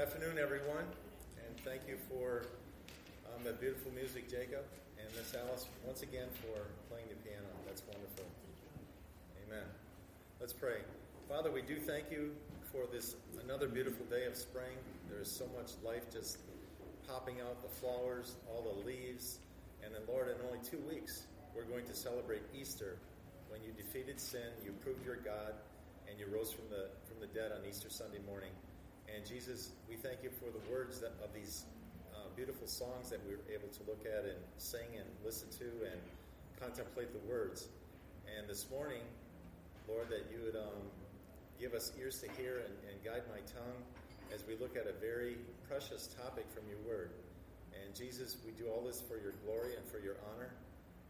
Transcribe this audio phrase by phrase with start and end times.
[0.00, 0.88] afternoon, everyone,
[1.44, 2.46] and thank you for
[3.36, 4.64] um, beautiful music, Jacob,
[4.96, 6.56] and Miss Alice, once again for
[6.88, 7.44] playing the piano.
[7.66, 8.24] That's wonderful.
[9.44, 9.68] Amen.
[10.40, 10.80] Let's pray.
[11.28, 12.32] Father, we do thank you
[12.72, 14.72] for this another beautiful day of spring.
[15.10, 16.38] There is so much life just
[17.06, 19.38] popping out, the flowers, all the leaves,
[19.84, 21.24] and then, Lord, in only two weeks,
[21.54, 22.96] we're going to celebrate Easter
[23.50, 25.52] when you defeated sin, you proved your God,
[26.08, 28.48] and you rose from the from the dead on Easter Sunday morning.
[29.14, 31.64] And Jesus, we thank you for the words that, of these
[32.14, 35.64] uh, beautiful songs that we were able to look at and sing and listen to
[35.90, 35.98] and
[36.58, 37.68] contemplate the words.
[38.38, 39.02] And this morning,
[39.88, 40.86] Lord, that you would um,
[41.58, 43.82] give us ears to hear and, and guide my tongue
[44.32, 45.36] as we look at a very
[45.68, 47.10] precious topic from your word.
[47.74, 50.50] And Jesus, we do all this for your glory and for your honor.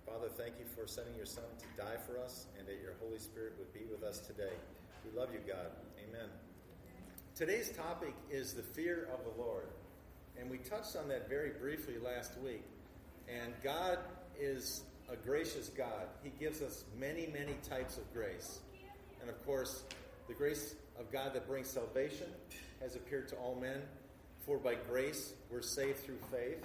[0.06, 3.18] Father, thank you for sending your Son to die for us and that your Holy
[3.18, 4.56] Spirit would be with us today.
[5.04, 5.68] We love you, God.
[6.08, 6.49] Amen.
[7.36, 9.66] Today's topic is the fear of the Lord.
[10.38, 12.64] And we touched on that very briefly last week.
[13.28, 13.98] And God
[14.38, 16.08] is a gracious God.
[16.22, 18.60] He gives us many, many types of grace.
[19.20, 19.84] And of course,
[20.28, 22.26] the grace of God that brings salvation
[22.82, 23.80] has appeared to all men.
[24.44, 26.62] For by grace we're saved through faith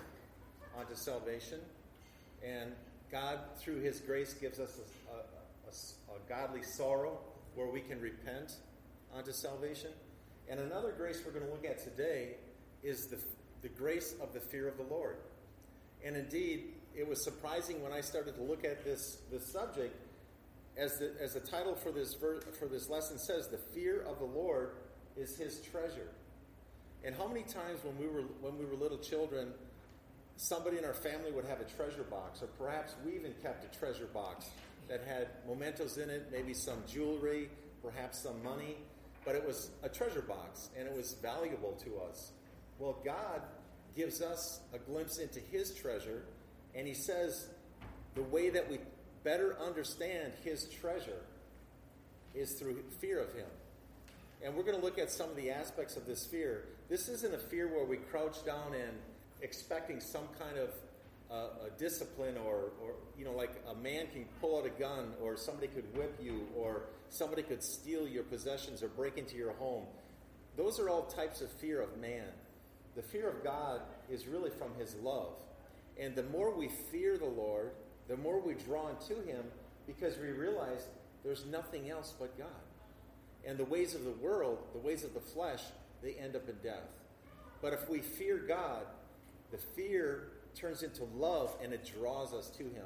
[0.77, 1.59] unto salvation.
[2.43, 2.71] And
[3.11, 4.77] God, through His grace, gives us
[5.09, 7.17] a, a, a, godly sorrow
[7.55, 8.53] where we can repent
[9.15, 9.91] unto salvation.
[10.49, 12.35] And another grace we're going to look at today
[12.83, 13.17] is the,
[13.61, 15.17] the grace of the fear of the Lord.
[16.03, 19.95] And indeed, it was surprising when I started to look at this, this subject,
[20.77, 24.19] as the, as the title for this, ver, for this lesson says, the fear of
[24.19, 24.71] the Lord
[25.17, 26.09] is his treasure.
[27.03, 29.51] And how many times when we were, when we were little children,
[30.37, 33.79] somebody in our family would have a treasure box, or perhaps we even kept a
[33.79, 34.49] treasure box
[34.87, 37.49] that had mementos in it, maybe some jewelry,
[37.81, 38.77] perhaps some money
[39.25, 42.31] but it was a treasure box and it was valuable to us.
[42.79, 43.41] Well, God
[43.95, 46.23] gives us a glimpse into His treasure,
[46.75, 47.47] and He says
[48.13, 48.79] the way that we
[49.23, 51.23] better understand His treasure
[52.33, 53.47] is through fear of Him.
[54.43, 56.65] And we're going to look at some of the aspects of this fear.
[56.89, 58.91] This isn't a fear where we crouch down and
[59.41, 60.69] expecting some kind of
[61.31, 65.13] uh, a discipline or, or, you know, like a man can pull out a gun
[65.21, 69.53] or somebody could whip you or somebody could steal your possessions or break into your
[69.53, 69.85] home.
[70.57, 72.27] Those are all types of fear of man.
[72.95, 75.33] The fear of God is really from his love.
[75.99, 77.71] And the more we fear the Lord,
[78.07, 79.43] the more we draw to him
[79.87, 80.87] because we realize
[81.23, 82.47] there's nothing else but God.
[83.45, 85.61] And the ways of the world, the ways of the flesh,
[86.01, 86.89] they end up in death.
[87.61, 88.83] But if we fear God,
[89.51, 92.85] the fear turns into love and it draws us to him.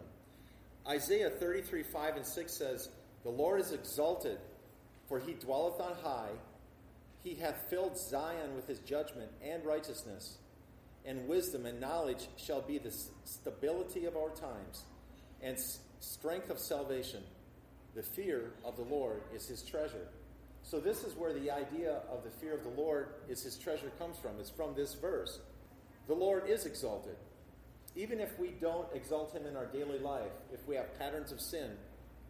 [0.88, 2.90] Isaiah 33 5 and 6 says,
[3.24, 4.40] The Lord is exalted,
[5.08, 6.32] for he dwelleth on high.
[7.24, 10.38] He hath filled Zion with his judgment and righteousness,
[11.06, 12.94] and wisdom and knowledge shall be the
[13.26, 14.86] stability of our times,
[15.42, 15.58] and
[16.00, 17.22] strength of salvation.
[17.96, 20.08] The fear of the Lord is his treasure.
[20.62, 23.92] So, this is where the idea of the fear of the Lord is his treasure
[23.98, 24.40] comes from.
[24.40, 25.40] It's from this verse.
[26.08, 27.16] The Lord is exalted
[28.00, 31.42] even if we don't exalt him in our daily life, if we have patterns of
[31.42, 31.72] sin,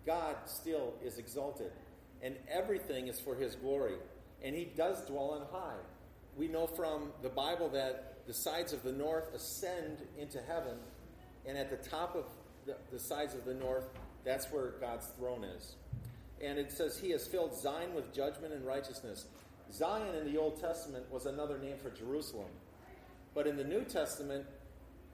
[0.03, 1.71] God still is exalted.
[2.23, 3.97] And everything is for his glory.
[4.43, 5.77] And he does dwell on high.
[6.35, 10.77] We know from the Bible that the sides of the north ascend into heaven,
[11.45, 12.25] and at the top of
[12.65, 13.89] the, the sides of the north,
[14.25, 15.75] that's where God's throne is.
[16.43, 19.27] And it says, He has filled Zion with judgment and righteousness.
[19.71, 22.49] Zion in the Old Testament was another name for Jerusalem.
[23.35, 24.45] But in the New Testament,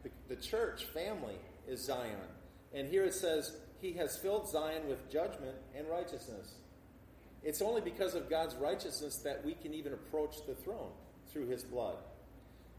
[0.05, 1.35] the, the church family
[1.67, 2.15] is Zion.
[2.73, 6.53] And here it says, He has filled Zion with judgment and righteousness.
[7.43, 10.91] It's only because of God's righteousness that we can even approach the throne
[11.31, 11.97] through His blood.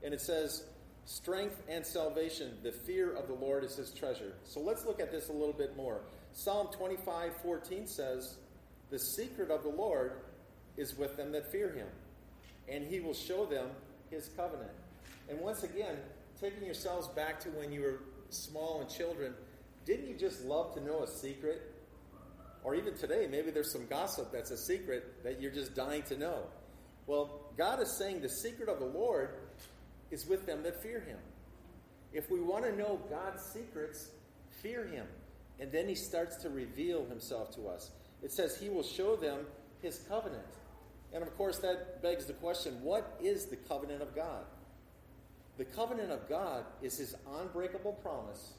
[0.03, 0.65] And it says,
[1.05, 4.35] strength and salvation, the fear of the Lord is His treasure.
[4.45, 6.01] So let's look at this a little bit more.
[6.33, 8.37] Psalm 25 14 says,
[8.91, 10.13] The secret of the Lord
[10.77, 11.89] is with them that fear Him,
[12.69, 13.69] and He will show them
[14.11, 14.71] His covenant.
[15.29, 15.97] And once again,
[16.41, 18.01] taking yourselves back to when you were
[18.31, 19.35] small and children,
[19.85, 21.73] didn't you just love to know a secret?
[22.65, 26.19] Or even today, maybe there's some gossip that's a secret that you're just dying to
[26.19, 26.43] know.
[27.07, 29.31] Well, God is saying the secret of the Lord
[30.11, 31.19] is with them that fear Him.
[32.13, 34.11] If we want to know God's secrets,
[34.63, 35.07] fear Him.
[35.61, 37.93] And then He starts to reveal Himself to us.
[38.23, 39.41] It says He will show them
[39.81, 40.43] His covenant.
[41.13, 44.45] And of course, that begs the question what is the covenant of God?
[45.59, 48.53] The covenant of God is his unbreakable promise.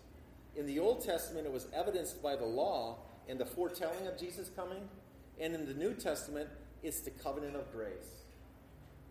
[0.56, 2.98] In the Old Testament, it was evidenced by the law
[3.30, 4.90] and the foretelling of Jesus coming.
[5.40, 6.50] And in the New Testament,
[6.82, 8.24] it's the covenant of grace.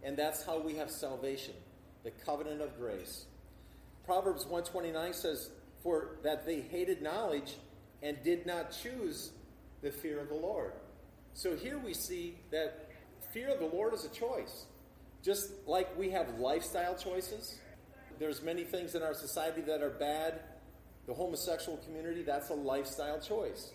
[0.03, 1.55] And that's how we have salvation,
[2.03, 3.27] the covenant of grace.
[4.05, 5.51] Proverbs 129 says,
[5.83, 7.57] For that they hated knowledge
[8.03, 9.33] and did not choose
[9.83, 10.73] the fear of the Lord.
[11.35, 12.91] So here we see that
[13.33, 14.67] fear of the Lord is a choice.
[15.23, 17.59] Just like we have lifestyle choices,
[18.19, 20.41] there's many things in our society that are bad.
[21.07, 23.73] The homosexual community, that's a lifestyle choice.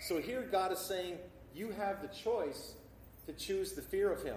[0.00, 1.18] So here God is saying,
[1.54, 2.74] you have the choice
[3.26, 4.36] to choose the fear of Him.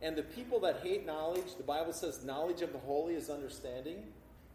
[0.00, 4.04] And the people that hate knowledge, the Bible says knowledge of the holy is understanding.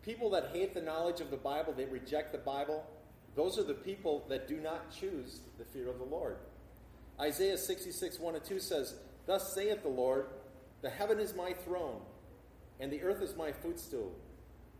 [0.04, 2.86] People that hate the knowledge of the Bible, they reject the Bible,
[3.36, 6.38] those are the people that do not choose the fear of the Lord.
[7.20, 8.96] Isaiah 66, 1 and 2 says,
[9.26, 10.28] Thus saith the Lord,
[10.82, 12.02] The heaven is my throne,
[12.84, 14.12] and the earth is my footstool.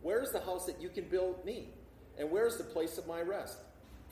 [0.02, 1.70] Where is the house that you can build me?
[2.18, 3.56] And where is the place of my rest?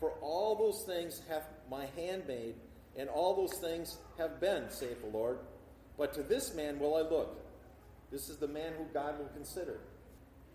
[0.01, 2.55] For all those things hath my hand made,
[2.97, 5.41] and all those things have been, saith the Lord.
[5.99, 7.39] But to this man will I look.
[8.11, 9.81] This is the man who God will consider.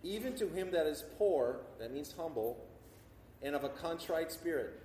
[0.01, 2.65] Even to him that is poor, that means humble,
[3.43, 4.81] and of a contrite spirit,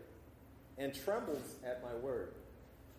[0.76, 2.34] and trembles at my word.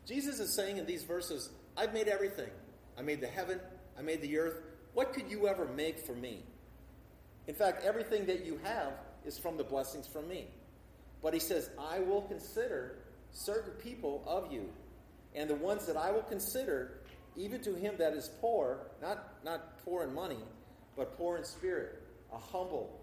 [0.08, 2.50] Jesus is saying in these verses, I've made everything.
[2.98, 3.60] I made the heaven,
[3.96, 4.56] I made the earth.
[4.94, 6.44] What could you ever make for me?
[7.48, 8.94] In fact, everything that you have
[9.26, 10.48] is from the blessings from me.
[11.22, 13.00] But he says, I will consider
[13.32, 14.70] certain people of you,
[15.36, 17.00] and the ones that I will consider,
[17.36, 20.38] even to him that is poor, not, not poor in money,
[20.96, 23.00] but poor in spirit, a humble.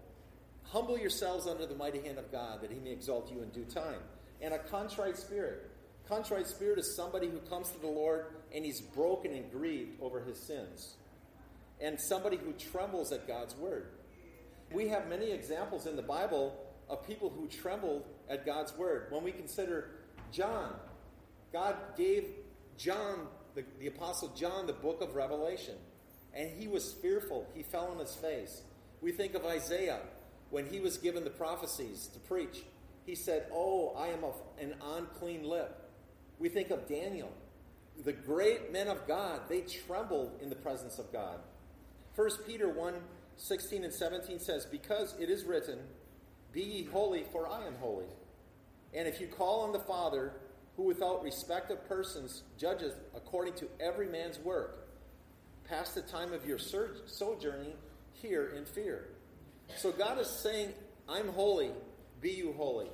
[0.63, 3.65] Humble yourselves under the mighty hand of God, that he may exalt you in due
[3.65, 3.99] time.
[4.41, 5.69] And a contrite spirit.
[6.07, 10.19] Contrite spirit is somebody who comes to the Lord and he's broken and grieved over
[10.19, 10.95] his sins.
[11.81, 13.87] And somebody who trembles at God's word.
[14.71, 16.55] We have many examples in the Bible
[16.89, 19.07] of people who trembled at God's word.
[19.09, 19.91] When we consider
[20.31, 20.73] John,
[21.51, 22.27] God gave
[22.77, 25.75] John, the, the Apostle John, the book of Revelation.
[26.33, 27.47] And he was fearful.
[27.53, 28.61] He fell on his face.
[29.01, 29.99] We think of Isaiah
[30.49, 32.63] when he was given the prophecies to preach.
[33.05, 34.23] He said, Oh, I am
[34.59, 35.89] an unclean lip.
[36.39, 37.31] We think of Daniel.
[38.03, 41.39] The great men of God, they trembled in the presence of God.
[42.15, 42.93] 1 Peter 1
[43.37, 45.79] 16 and 17 says, Because it is written,
[46.51, 48.05] Be ye holy, for I am holy.
[48.93, 50.33] And if you call on the Father,
[50.75, 54.87] who without respect of persons judges according to every man's work,
[55.67, 57.73] pass the time of your sojourning
[58.13, 59.07] here in fear.
[59.77, 60.73] So God is saying,
[61.07, 61.71] I'm holy,
[62.19, 62.87] be you holy.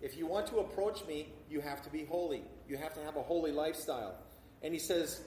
[0.00, 2.42] If you want to approach me, you have to be holy.
[2.68, 4.14] You have to have a holy lifestyle.
[4.62, 5.20] And he says,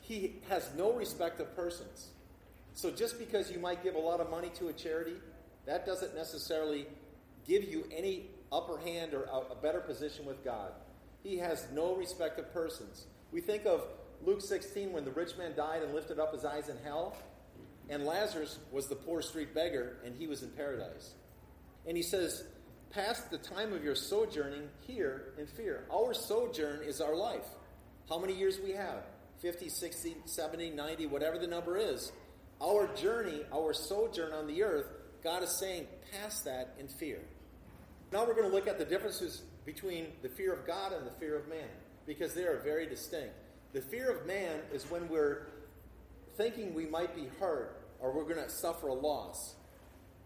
[0.00, 2.08] He has no respect of persons.
[2.78, 5.16] So just because you might give a lot of money to a charity,
[5.66, 6.86] that doesn't necessarily
[7.44, 10.70] give you any upper hand or a better position with God.
[11.24, 13.06] He has no respect of persons.
[13.32, 13.82] We think of
[14.24, 17.16] Luke 16 when the rich man died and lifted up his eyes in hell,
[17.88, 21.14] and Lazarus was the poor street beggar, and he was in paradise.
[21.84, 22.44] And he says,
[22.90, 25.84] Pass the time of your sojourning here in fear.
[25.92, 27.48] Our sojourn is our life.
[28.08, 29.02] How many years we have?
[29.40, 32.12] 50, 60, 70, 90, whatever the number is.
[32.60, 34.86] Our journey, our sojourn on the earth,
[35.22, 37.20] God is saying, pass that in fear.
[38.12, 41.12] Now we're going to look at the differences between the fear of God and the
[41.20, 41.68] fear of man,
[42.06, 43.34] because they are very distinct.
[43.72, 45.46] The fear of man is when we're
[46.36, 49.54] thinking we might be hurt or we're going to suffer a loss.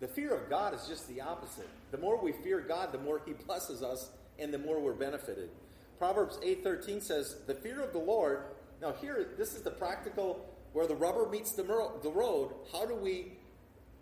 [0.01, 1.69] The fear of God is just the opposite.
[1.91, 5.51] The more we fear God, the more He blesses us and the more we're benefited.
[5.99, 8.43] Proverbs 8:13 says, "The fear of the Lord."
[8.81, 11.63] Now here, this is the practical where the rubber meets the,
[12.03, 12.53] the road.
[12.73, 13.33] How do we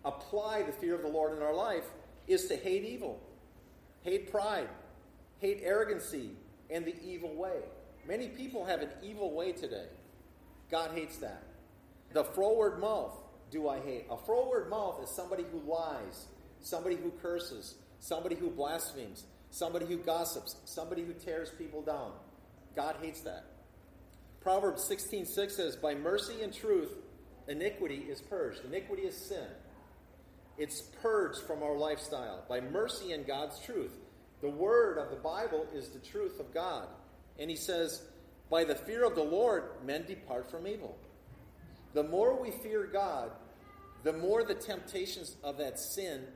[0.05, 1.83] apply the fear of the Lord in our life?
[2.27, 3.19] Is to hate evil,
[4.03, 4.69] hate pride,
[5.39, 6.31] hate arrogancy,
[6.69, 7.59] and the evil way.
[8.07, 9.87] Many people have an evil way today.
[10.69, 11.43] God hates that.
[12.13, 13.17] The froward mouth
[13.51, 14.05] do I hate.
[14.09, 16.25] A froward mouth is somebody who lies,
[16.61, 22.13] somebody who curses, somebody who blasphemes, somebody who gossips, somebody who tears people down.
[22.75, 23.45] God hates that.
[24.41, 26.91] Proverbs 16:6 6 says, "By mercy and truth
[27.47, 29.47] iniquity is purged." Iniquity is sin.
[30.57, 33.93] It's purged from our lifestyle by mercy and God's truth.
[34.41, 36.87] The word of the Bible is the truth of God.
[37.37, 38.01] And he says,
[38.49, 40.97] "By the fear of the Lord men depart from evil."
[41.93, 43.31] The more we fear God,
[44.03, 46.27] the more the temptations of that sin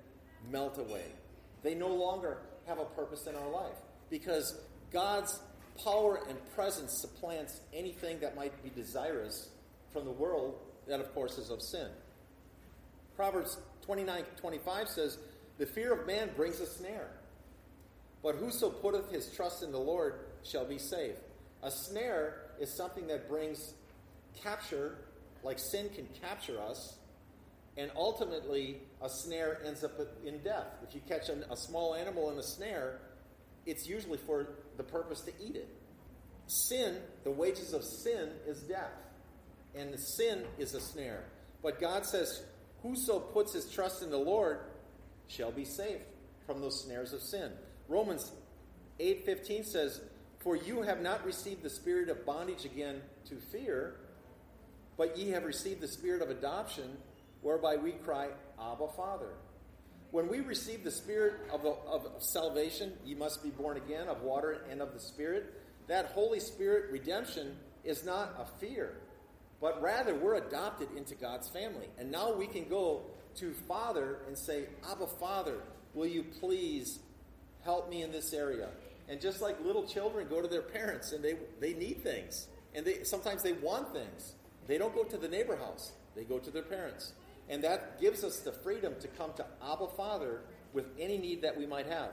[0.50, 1.16] melt away.
[1.64, 3.78] They no longer have a purpose in our life
[4.10, 4.60] because
[4.92, 5.40] God's
[5.84, 9.50] power and presence supplants anything that might be desirous
[9.92, 10.56] from the world
[10.88, 11.88] that, of course, is of sin.
[13.16, 15.18] Proverbs 29 25 says,
[15.58, 17.10] The fear of man brings a snare,
[18.22, 21.20] but whoso putteth his trust in the Lord shall be saved.
[21.64, 23.74] A snare is something that brings
[24.42, 24.98] capture
[25.46, 26.96] like sin can capture us,
[27.78, 30.68] and ultimately a snare ends up in death.
[30.88, 33.00] If you catch a small animal in a snare,
[33.66, 35.70] it's usually for the purpose to eat it.
[36.48, 38.94] Sin, the wages of sin is death,
[39.74, 41.24] and the sin is a snare.
[41.64, 42.44] But God says,
[42.84, 44.60] Whoso puts his trust in the Lord
[45.28, 46.04] shall be saved
[46.46, 47.52] from those snares of sin.
[47.88, 48.32] Romans
[49.00, 50.02] 8:15 says,
[50.40, 53.96] "For you have not received the spirit of bondage again to fear,
[54.98, 57.02] but ye have received the spirit of adoption,
[57.42, 58.30] whereby we cry,
[58.60, 59.34] Abba, Father."
[60.16, 64.22] When we receive the spirit of, of, of salvation, you must be born again of
[64.22, 65.62] water and of the Spirit.
[65.88, 68.94] That Holy Spirit redemption is not a fear,
[69.60, 71.88] but rather we're adopted into God's family.
[72.00, 73.02] And now we can go
[73.40, 75.58] to Father and say, Abba, Father,
[75.94, 77.00] will you please
[77.66, 78.70] help me in this area?
[79.10, 82.86] And just like little children go to their parents and they, they need things, and
[82.86, 84.36] they, sometimes they want things.
[84.66, 87.12] They don't go to the neighbor house, they go to their parents.
[87.50, 90.42] And that gives us the freedom to come to Abba Father
[90.74, 92.10] with any need that we might have.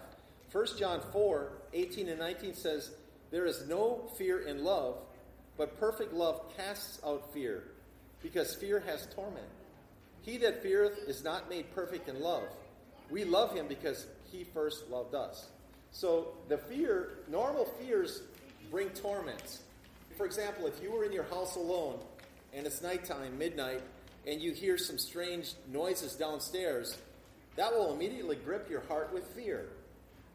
[0.53, 2.91] 1 John 4 18 and 19 says,
[3.31, 4.99] There is no fear in love,
[5.57, 7.65] but perfect love casts out fear,
[8.23, 9.47] because fear has torment.
[10.21, 12.45] He that feareth is not made perfect in love.
[13.11, 15.49] We love him because he first loved us.
[15.91, 18.23] So the fear, normal fears
[18.71, 19.63] bring torments.
[20.17, 21.99] For example, if you were in your house alone
[22.55, 23.83] and it's nighttime, midnight,
[24.27, 26.97] and you hear some strange noises downstairs,
[27.57, 29.69] that will immediately grip your heart with fear.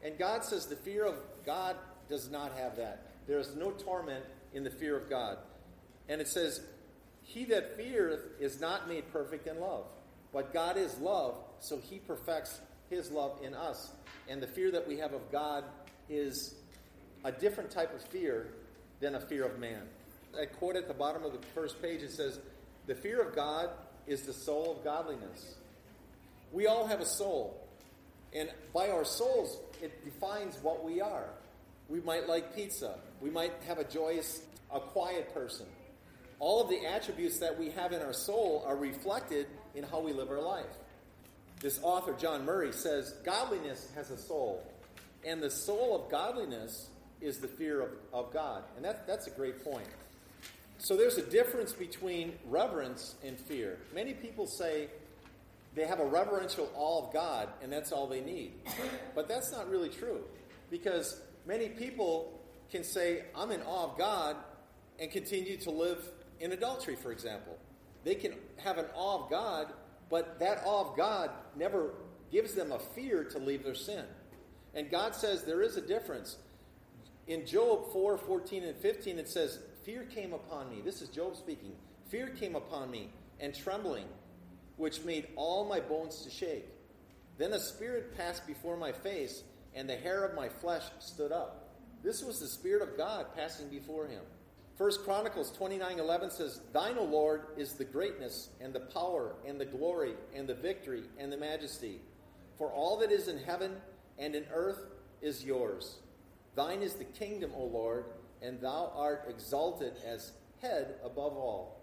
[0.02, 1.14] And God says the fear of
[1.44, 1.76] God
[2.08, 3.06] does not have that.
[3.26, 5.38] There is no torment in the fear of God.
[6.08, 6.60] And it says,
[7.22, 9.84] He that feareth is not made perfect in love.
[10.32, 13.90] But God is love, so He perfects His love in us.
[14.28, 15.64] And the fear that we have of God
[16.08, 16.54] is
[17.24, 18.48] a different type of fear
[19.00, 19.82] than a fear of man.
[20.38, 22.38] I quote at the bottom of the first page it says,
[22.88, 23.68] the fear of God
[24.06, 25.54] is the soul of godliness.
[26.52, 27.62] We all have a soul.
[28.34, 31.28] And by our souls, it defines what we are.
[31.88, 32.94] We might like pizza.
[33.20, 34.40] We might have a joyous,
[34.74, 35.66] a quiet person.
[36.40, 40.12] All of the attributes that we have in our soul are reflected in how we
[40.12, 40.66] live our life.
[41.60, 44.64] This author, John Murray, says godliness has a soul.
[45.26, 46.88] And the soul of godliness
[47.20, 48.62] is the fear of, of God.
[48.76, 49.88] And that, that's a great point.
[50.78, 53.78] So there's a difference between reverence and fear.
[53.92, 54.88] Many people say
[55.74, 58.52] they have a reverential awe of God and that's all they need.
[59.14, 60.20] But that's not really true.
[60.70, 64.36] Because many people can say, I'm in awe of God
[65.00, 65.98] and continue to live
[66.40, 67.58] in adultery, for example.
[68.04, 69.72] They can have an awe of God,
[70.08, 71.94] but that awe of God never
[72.30, 74.04] gives them a fear to leave their sin.
[74.74, 76.36] And God says there is a difference.
[77.26, 79.58] In Job 4 14 and 15, it says,
[79.88, 80.82] Fear came upon me.
[80.84, 81.72] This is Job speaking.
[82.10, 83.08] Fear came upon me,
[83.40, 84.04] and trembling,
[84.76, 86.66] which made all my bones to shake.
[87.38, 91.70] Then a spirit passed before my face, and the hair of my flesh stood up.
[92.02, 94.20] This was the Spirit of God passing before him.
[94.76, 99.58] First Chronicles 29 11 says, Thine, O Lord, is the greatness, and the power, and
[99.58, 102.02] the glory, and the victory, and the majesty.
[102.58, 103.76] For all that is in heaven
[104.18, 104.84] and in earth
[105.22, 105.96] is yours.
[106.56, 108.04] Thine is the kingdom, O Lord,
[108.42, 111.80] and thou art exalted as head above all.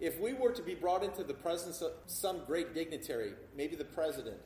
[0.00, 3.84] If we were to be brought into the presence of some great dignitary, maybe the
[3.84, 4.38] president,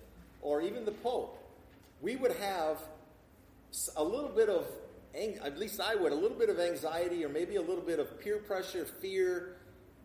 [0.42, 1.38] or even the Pope,
[2.00, 2.78] we would have
[3.96, 4.66] a little bit of,
[5.14, 8.20] at least I would, a little bit of anxiety or maybe a little bit of
[8.20, 9.56] peer pressure, fear.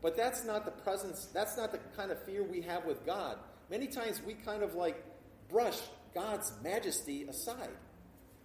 [0.02, 3.38] But that's not the presence, that's not the kind of fear we have with God.
[3.70, 5.04] Many times we kind of like
[5.50, 5.78] brush
[6.14, 7.70] God's majesty aside.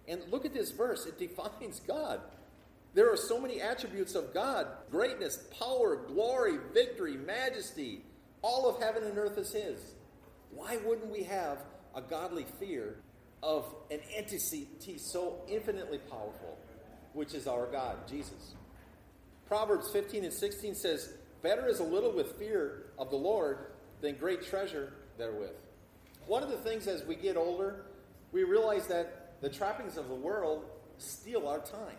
[0.07, 2.21] And look at this verse, it defines God.
[2.95, 8.01] There are so many attributes of God greatness, power, glory, victory, majesty.
[8.41, 9.77] All of heaven and earth is His.
[10.51, 11.59] Why wouldn't we have
[11.93, 12.95] a godly fear
[13.43, 16.57] of an entity so infinitely powerful,
[17.11, 18.53] which is our God, Jesus?
[19.45, 23.57] Proverbs 15 and 16 says, Better is a little with fear of the Lord
[23.99, 25.51] than great treasure therewith.
[26.27, 27.87] One of the things as we get older,
[28.31, 30.63] we realize that the trappings of the world
[30.97, 31.97] steal our time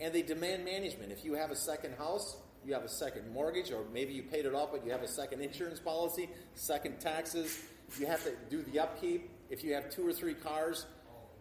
[0.00, 1.12] and they demand management.
[1.12, 4.44] If you have a second house, you have a second mortgage, or maybe you paid
[4.44, 7.62] it off, but you have a second insurance policy, second taxes,
[7.98, 9.30] you have to do the upkeep.
[9.50, 10.86] If you have two or three cars,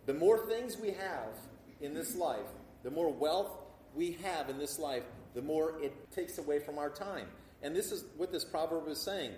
[0.06, 1.34] the more things we have
[1.82, 2.46] in this life,
[2.84, 3.52] the more wealth
[3.96, 7.28] we have in this life, the more it takes away from our time.
[7.64, 9.32] And this is what this proverb is saying.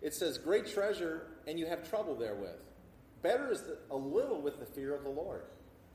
[0.00, 2.60] It says, Great treasure, and you have trouble therewith.
[3.22, 5.42] Better is the, a little with the fear of the Lord,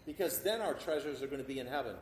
[0.06, 1.96] because then our treasures are going to be in heaven.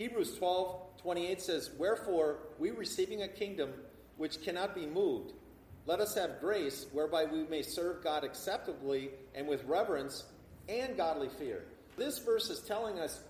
[0.00, 3.68] Hebrews 12 28 says, Wherefore, we receiving a kingdom,
[4.16, 5.34] which cannot be moved.
[5.84, 10.24] Let us have grace whereby we may serve God acceptably and with reverence
[10.70, 11.66] and godly fear.
[11.98, 13.20] This verse is telling us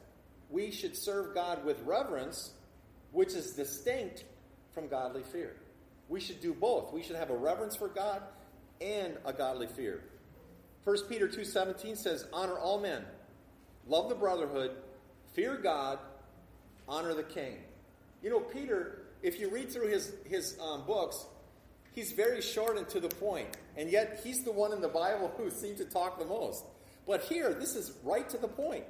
[0.49, 2.53] we should serve God with reverence,
[3.11, 4.23] which is distinct
[4.73, 5.57] from godly fear.
[6.09, 6.93] We should do both.
[6.93, 8.23] We should have a reverence for God
[8.81, 10.05] and a godly fear.
[10.85, 13.05] 1 Peter 2:17 says, "Honor all men,
[13.89, 14.77] love the brotherhood,
[15.35, 15.99] fear God,
[16.91, 17.57] honor the king."
[18.23, 21.25] You know, Peter, if you read through his his um, books,
[21.93, 25.33] he's very short and to the point, and yet he's the one in the Bible
[25.39, 26.65] who seems to talk the most.
[27.07, 28.85] But here, this is right to the point.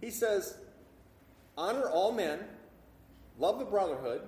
[0.00, 0.56] He says,
[1.56, 2.40] "Honor all men,
[3.38, 4.22] love the brotherhood,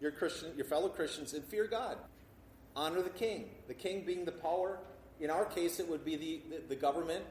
[0.00, 1.98] your Christian, your fellow Christians, and fear God.
[2.74, 3.50] Honor the king.
[3.68, 4.78] The king being the power
[5.22, 7.24] in our case, it would be the, the, the government,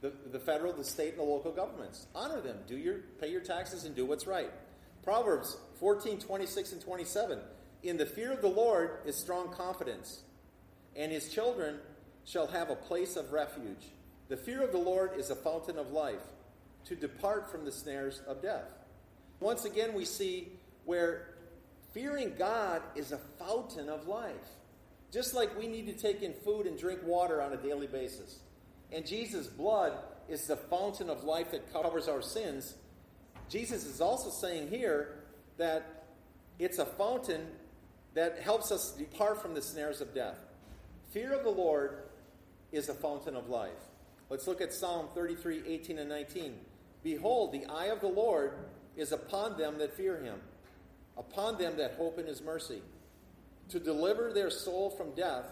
[0.00, 2.06] the, the federal, the state, and the local governments.
[2.14, 2.58] Honor them.
[2.66, 4.50] Do your, pay your taxes and do what's right.
[5.02, 7.38] Proverbs 14, 26, and 27.
[7.82, 10.22] In the fear of the Lord is strong confidence,
[10.96, 11.78] and his children
[12.24, 13.92] shall have a place of refuge.
[14.28, 16.24] The fear of the Lord is a fountain of life,
[16.86, 18.66] to depart from the snares of death.
[19.40, 20.48] Once again, we see
[20.84, 21.34] where
[21.92, 24.34] fearing God is a fountain of life.
[25.10, 28.40] Just like we need to take in food and drink water on a daily basis.
[28.92, 29.92] And Jesus' blood
[30.28, 32.74] is the fountain of life that covers our sins.
[33.48, 35.20] Jesus is also saying here
[35.56, 36.04] that
[36.58, 37.46] it's a fountain
[38.14, 40.36] that helps us depart from the snares of death.
[41.10, 42.02] Fear of the Lord
[42.72, 43.70] is a fountain of life.
[44.30, 46.54] Let's look at Psalm 33 18 and 19.
[47.02, 48.52] Behold, the eye of the Lord
[48.96, 50.40] is upon them that fear him,
[51.16, 52.82] upon them that hope in his mercy
[53.68, 55.46] to deliver their soul from death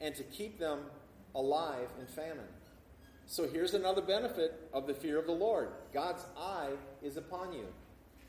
[0.00, 0.80] and to keep them
[1.34, 2.48] alive in famine.
[3.26, 6.70] So here's another benefit of the fear of the Lord God's eye
[7.02, 7.66] is upon you.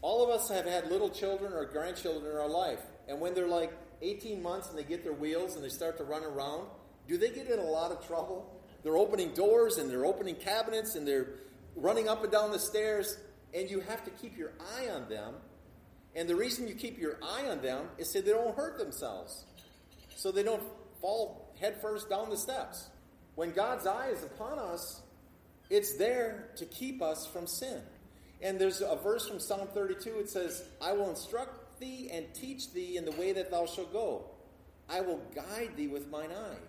[0.01, 3.47] All of us have had little children or grandchildren in our life, and when they're
[3.47, 6.67] like 18 months and they get their wheels and they start to run around,
[7.07, 8.59] do they get in a lot of trouble?
[8.83, 11.27] They're opening doors and they're opening cabinets and they're
[11.75, 13.17] running up and down the stairs,
[13.53, 15.35] and you have to keep your eye on them
[16.15, 19.45] and the reason you keep your eye on them is so they don't hurt themselves,
[20.15, 20.63] so they don't
[21.01, 22.89] fall headfirst down the steps.
[23.35, 25.01] When God's eye is upon us,
[25.69, 27.81] it's there to keep us from sin.
[28.41, 30.19] And there's a verse from Psalm 32.
[30.19, 33.93] It says, I will instruct thee and teach thee in the way that thou shalt
[33.93, 34.25] go.
[34.89, 36.59] I will guide thee with mine eye.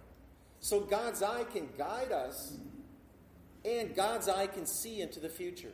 [0.61, 2.57] So God's eye can guide us,
[3.65, 5.73] and God's eye can see into the future.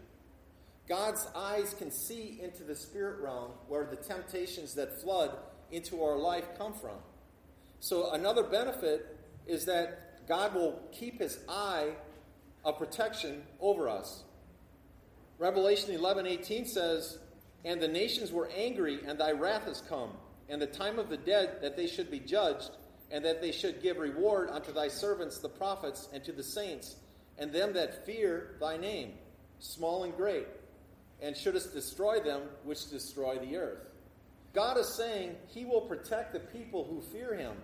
[0.88, 5.36] God's eyes can see into the spirit realm where the temptations that flood
[5.70, 6.96] into our life come from.
[7.78, 11.90] So, another benefit is that God will keep his eye
[12.64, 14.24] of protection over us.
[15.38, 17.18] Revelation 11 18 says,
[17.64, 20.10] And the nations were angry, and thy wrath is come,
[20.48, 22.70] and the time of the dead that they should be judged,
[23.10, 26.96] and that they should give reward unto thy servants the prophets, and to the saints,
[27.38, 29.12] and them that fear thy name,
[29.58, 30.46] small and great
[31.22, 33.86] and shouldst destroy them which destroy the earth.
[34.52, 37.56] God is saying he will protect the people who fear him,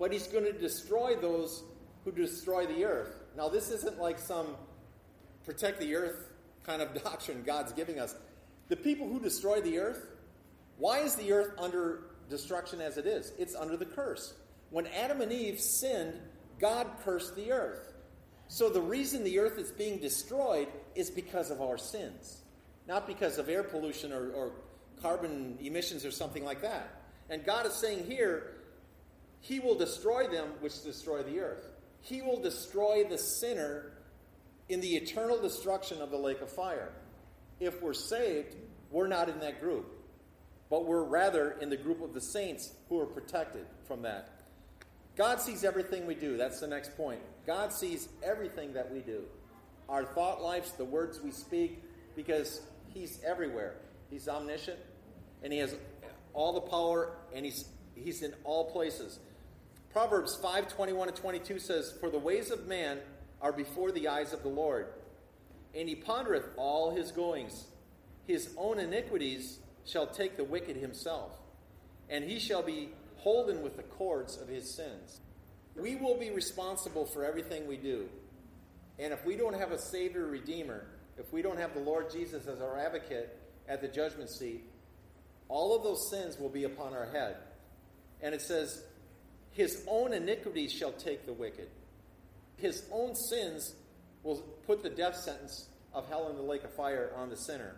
[0.00, 1.62] but he's going to destroy those
[2.04, 3.22] who destroy the earth.
[3.36, 4.56] Now, this isn't like some
[5.44, 6.32] protect the earth
[6.64, 8.16] kind of doctrine God's giving us.
[8.68, 10.08] The people who destroy the earth,
[10.78, 13.32] why is the earth under destruction as it is?
[13.38, 14.34] It's under the curse.
[14.70, 16.14] When Adam and Eve sinned,
[16.58, 17.92] God cursed the earth.
[18.48, 22.40] So the reason the earth is being destroyed is because of our sins
[22.90, 24.52] not because of air pollution or, or
[25.00, 27.02] carbon emissions or something like that.
[27.30, 28.54] And God is saying here,
[29.40, 31.66] He will destroy them which destroy the earth.
[32.02, 33.92] He will destroy the sinner
[34.68, 36.92] in the eternal destruction of the lake of fire.
[37.58, 38.56] If we're saved,
[38.90, 39.92] we're not in that group,
[40.68, 44.30] but we're rather in the group of the saints who are protected from that.
[45.16, 46.36] God sees everything we do.
[46.36, 47.20] That's the next point.
[47.46, 49.24] God sees everything that we do
[49.88, 51.82] our thought lives, the words we speak,
[52.14, 52.60] because
[52.94, 53.74] He's everywhere.
[54.08, 54.78] He's omniscient,
[55.42, 55.74] and He has
[56.32, 59.18] all the power, and He's He's in all places.
[59.92, 62.98] Proverbs 5 21 and 22 says, For the ways of man
[63.42, 64.86] are before the eyes of the Lord,
[65.74, 67.66] and he pondereth all his goings.
[68.26, 71.32] His own iniquities shall take the wicked himself,
[72.08, 75.20] and he shall be holden with the cords of his sins.
[75.74, 78.08] We will be responsible for everything we do.
[78.98, 80.86] And if we don't have a Savior Redeemer,
[81.18, 83.36] if we don't have the Lord Jesus as our advocate
[83.68, 84.64] at the judgment seat,
[85.48, 87.36] all of those sins will be upon our head.
[88.22, 88.84] And it says,
[89.52, 91.68] His own iniquities shall take the wicked.
[92.56, 93.74] His own sins
[94.22, 94.36] will
[94.66, 97.74] put the death sentence of hell in the lake of fire on the sinner.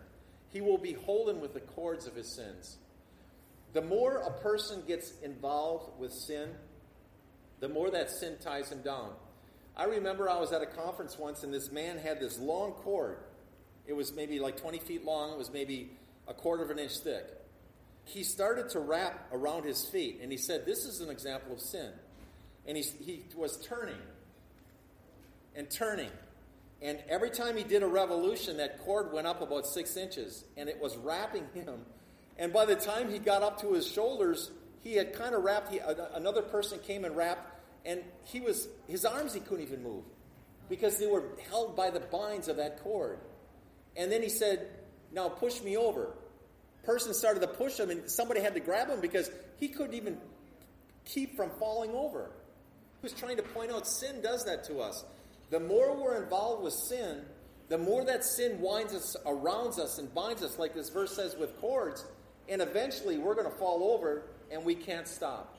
[0.49, 2.77] He will be holden with the cords of his sins.
[3.73, 6.49] The more a person gets involved with sin,
[7.59, 9.11] the more that sin ties him down.
[9.75, 13.17] I remember I was at a conference once and this man had this long cord.
[13.87, 16.99] It was maybe like 20 feet long, it was maybe a quarter of an inch
[16.99, 17.25] thick.
[18.05, 21.59] He started to wrap around his feet and he said, This is an example of
[21.59, 21.91] sin.
[22.67, 23.99] And he, he was turning
[25.55, 26.11] and turning.
[26.81, 30.67] And every time he did a revolution, that cord went up about six inches and
[30.67, 31.85] it was wrapping him.
[32.37, 35.71] And by the time he got up to his shoulders, he had kind of wrapped,
[35.71, 35.79] he,
[36.13, 37.53] another person came and wrapped
[37.85, 40.03] and he was his arms he couldn't even move
[40.69, 43.19] because they were held by the binds of that cord.
[43.95, 44.67] And then he said,
[45.11, 46.13] "Now push me over."
[46.83, 50.17] Person started to push him, and somebody had to grab him because he couldn't even
[51.05, 52.29] keep from falling over.
[53.01, 55.03] He was trying to point out sin does that to us.
[55.49, 57.21] The more we're involved with sin,
[57.69, 61.35] the more that sin winds us around us and binds us, like this verse says,
[61.35, 62.05] with cords,
[62.49, 65.57] and eventually we're going to fall over and we can't stop.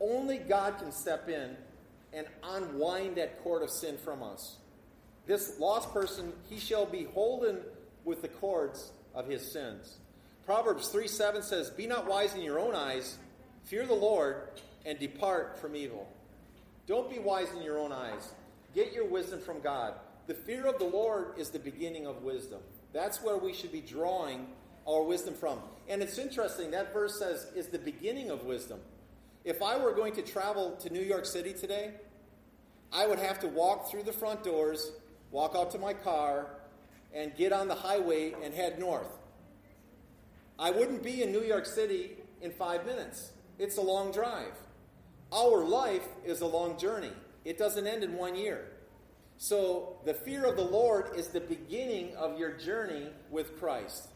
[0.00, 1.56] Only God can step in
[2.12, 4.56] and unwind that cord of sin from us.
[5.26, 7.58] This lost person, he shall be holden
[8.04, 9.96] with the cords of his sins.
[10.46, 13.18] Proverbs 3 7 says, Be not wise in your own eyes,
[13.64, 14.48] fear the Lord,
[14.84, 16.08] and depart from evil.
[16.86, 18.32] Don't be wise in your own eyes.
[18.72, 19.94] Get your wisdom from God.
[20.28, 22.60] The fear of the Lord is the beginning of wisdom.
[22.92, 24.46] That's where we should be drawing
[24.86, 25.58] our wisdom from.
[25.88, 28.78] And it's interesting, that verse says, is the beginning of wisdom.
[29.44, 31.90] If I were going to travel to New York City today,
[32.92, 34.92] I would have to walk through the front doors,
[35.32, 36.46] walk out to my car,
[37.12, 39.08] and get on the highway and head north.
[40.58, 43.32] I wouldn't be in New York City in five minutes.
[43.58, 44.52] It's a long drive.
[45.32, 47.12] Our life is a long journey,
[47.44, 48.68] it doesn't end in one year.
[49.38, 54.08] So, the fear of the Lord is the beginning of your journey with Christ.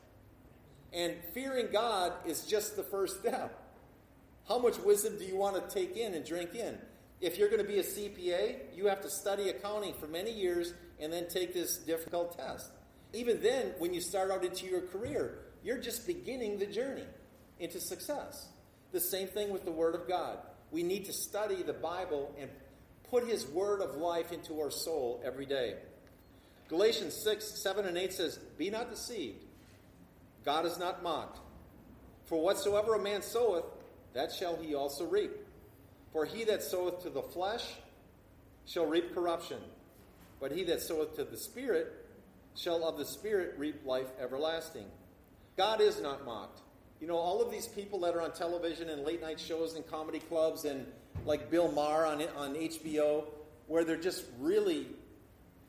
[0.94, 3.62] And fearing God is just the first step.
[4.48, 6.78] How much wisdom do you want to take in and drink in?
[7.20, 10.72] If you're going to be a CPA, you have to study accounting for many years
[10.98, 12.70] and then take this difficult test.
[13.12, 17.06] Even then, when you start out into your career, you're just beginning the journey
[17.58, 18.48] into success.
[18.92, 20.38] The same thing with the Word of God.
[20.70, 22.50] We need to study the Bible and
[23.10, 25.74] put His Word of life into our soul every day.
[26.68, 29.44] Galatians 6, 7, and 8 says, Be not deceived.
[30.44, 31.38] God is not mocked.
[32.26, 33.64] For whatsoever a man soweth,
[34.14, 35.32] that shall he also reap.
[36.12, 37.64] For he that soweth to the flesh
[38.66, 39.58] shall reap corruption,
[40.40, 41.92] but he that soweth to the Spirit
[42.54, 44.86] shall of the Spirit reap life everlasting.
[45.60, 46.62] God is not mocked.
[47.02, 49.86] You know, all of these people that are on television and late night shows and
[49.86, 50.86] comedy clubs and
[51.26, 53.24] like Bill Maher on, on HBO,
[53.66, 54.86] where they're just really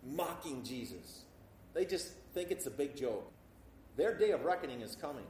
[0.02, 1.24] mocking Jesus.
[1.74, 3.30] They just think it's a big joke.
[3.98, 5.26] Their day of reckoning is coming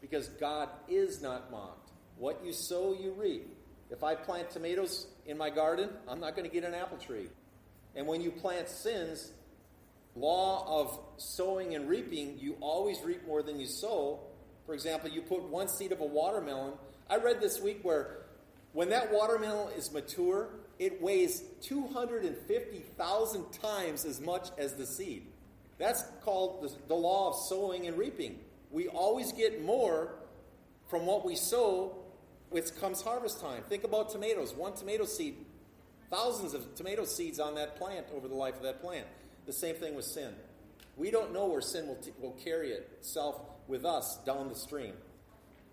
[0.00, 1.90] because God is not mocked.
[2.16, 3.54] What you sow, you reap.
[3.90, 7.28] If I plant tomatoes in my garden, I'm not going to get an apple tree.
[7.94, 9.32] And when you plant sins,
[10.16, 14.20] law of sowing and reaping, you always reap more than you sow.
[14.64, 16.74] For example, you put one seed of a watermelon.
[17.08, 18.18] I read this week where
[18.72, 20.48] when that watermelon is mature,
[20.78, 25.26] it weighs 250,000 times as much as the seed.
[25.78, 28.38] That's called the, law of sowing and reaping.
[28.70, 30.14] We always get more
[30.88, 31.96] from what we sow
[32.52, 33.62] it comes harvest time.
[33.68, 34.54] Think about tomatoes.
[34.54, 35.36] One tomato seed,
[36.10, 39.06] thousands of tomato seeds on that plant over the life of that plant.
[39.46, 40.34] The same thing with sin.
[40.96, 44.94] We don't know where sin will, t- will carry itself with us down the stream.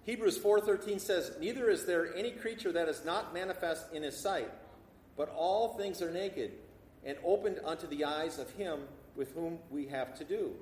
[0.04, 4.52] Hebrews 4:13 says, "Neither is there any creature that is not manifest in his sight,
[5.16, 6.52] but all things are naked
[7.06, 10.56] and opened unto the eyes of him with whom we have to do."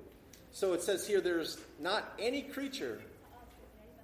[0.52, 3.02] So it says here there's not any creature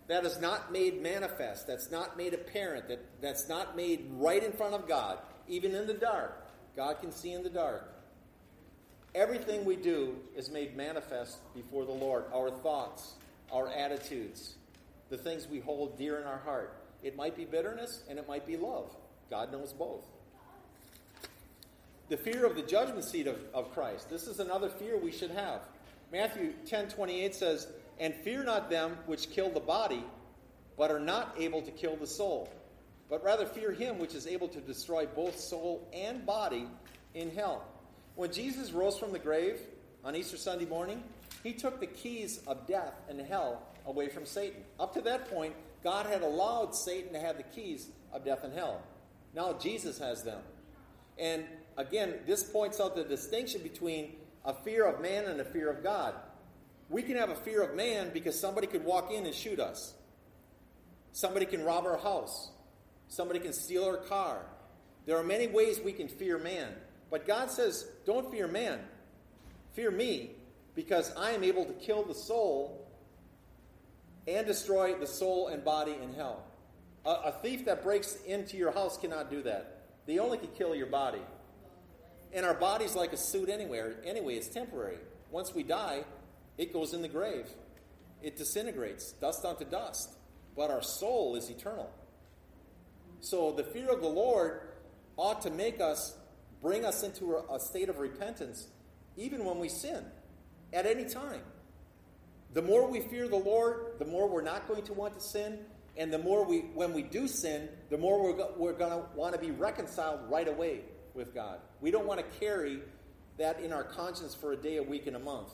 [0.08, 4.52] that is not made manifest, that's not made apparent, that, that's not made right in
[4.52, 6.48] front of God, even in the dark.
[6.74, 7.92] God can see in the dark.
[9.14, 12.24] Everything we do is made manifest before the Lord.
[12.34, 13.14] Our thoughts,
[13.52, 14.54] our attitudes,
[15.08, 16.74] the things we hold dear in our heart.
[17.02, 18.94] It might be bitterness and it might be love.
[19.30, 20.04] God knows both.
[22.08, 24.08] The fear of the judgment seat of, of Christ.
[24.08, 25.60] This is another fear we should have.
[26.10, 27.68] Matthew 10 28 says,
[28.00, 30.04] and fear not them which kill the body,
[30.76, 32.48] but are not able to kill the soul.
[33.10, 36.66] But rather fear him which is able to destroy both soul and body
[37.14, 37.64] in hell.
[38.18, 39.60] When Jesus rose from the grave
[40.02, 41.04] on Easter Sunday morning,
[41.44, 44.64] he took the keys of death and hell away from Satan.
[44.80, 45.54] Up to that point,
[45.84, 48.82] God had allowed Satan to have the keys of death and hell.
[49.36, 50.40] Now Jesus has them.
[51.16, 51.44] And
[51.76, 55.84] again, this points out the distinction between a fear of man and a fear of
[55.84, 56.12] God.
[56.90, 59.94] We can have a fear of man because somebody could walk in and shoot us.
[61.12, 62.50] Somebody can rob our house.
[63.06, 64.40] Somebody can steal our car.
[65.06, 66.74] There are many ways we can fear man.
[67.10, 68.80] But God says, don't fear man.
[69.72, 70.32] Fear me,
[70.74, 72.86] because I am able to kill the soul
[74.26, 76.44] and destroy the soul and body in hell.
[77.06, 79.86] A, a thief that breaks into your house cannot do that.
[80.06, 81.22] They only can kill your body.
[82.32, 83.96] And our body's like a suit anywhere.
[84.04, 84.98] Anyway, it's temporary.
[85.30, 86.04] Once we die,
[86.58, 87.48] it goes in the grave.
[88.22, 90.10] It disintegrates, dust unto dust.
[90.56, 91.90] But our soul is eternal.
[93.20, 94.60] So the fear of the Lord
[95.16, 96.16] ought to make us
[96.62, 98.68] bring us into a, state of repentance
[99.16, 100.04] even when we sin
[100.72, 101.42] at any time.
[102.54, 105.58] The more we fear the Lord, the more we're not going to want to sin,
[105.96, 109.04] and the more we, when we do sin, the more we're, go, we're going to
[109.14, 110.80] want to be reconciled right away
[111.14, 111.58] with God.
[111.80, 112.80] We don't want to carry
[113.36, 115.50] that in our conscience for a day, a week, and a month.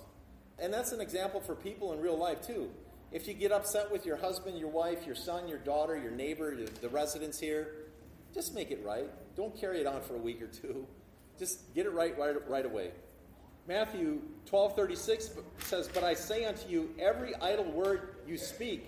[0.58, 2.70] And that's an example for people in real life, too.
[3.10, 6.56] If you get upset with your husband, your wife, your son, your daughter, your neighbor,
[6.80, 7.74] the residents here,
[8.34, 9.08] just make it right.
[9.36, 10.86] Don't carry it on for a week or two.
[11.38, 12.92] Just get it right right, right away.
[13.66, 18.86] Matthew 12:36 says, "But I say unto you, every idle word you speak,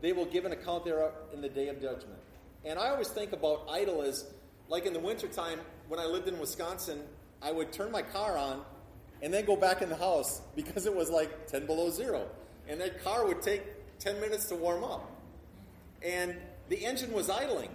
[0.00, 2.18] they will give an account thereof in the day of judgment."
[2.64, 4.26] And I always think about idle as
[4.68, 7.06] like in the wintertime when I lived in Wisconsin,
[7.42, 8.64] I would turn my car on
[9.22, 12.28] and then go back in the house because it was like 10 below zero.
[12.68, 13.62] And that car would take
[13.98, 15.10] 10 minutes to warm up.
[16.02, 16.36] And
[16.68, 17.70] the engine was idling.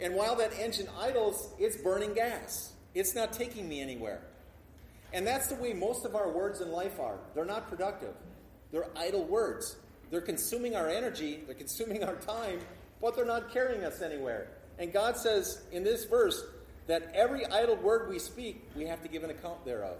[0.00, 2.72] And while that engine idles, it's burning gas.
[2.94, 4.22] It's not taking me anywhere.
[5.12, 7.18] And that's the way most of our words in life are.
[7.34, 8.14] They're not productive,
[8.72, 9.76] they're idle words.
[10.10, 12.58] They're consuming our energy, they're consuming our time,
[13.00, 14.48] but they're not carrying us anywhere.
[14.78, 16.42] And God says in this verse
[16.88, 19.98] that every idle word we speak, we have to give an account thereof.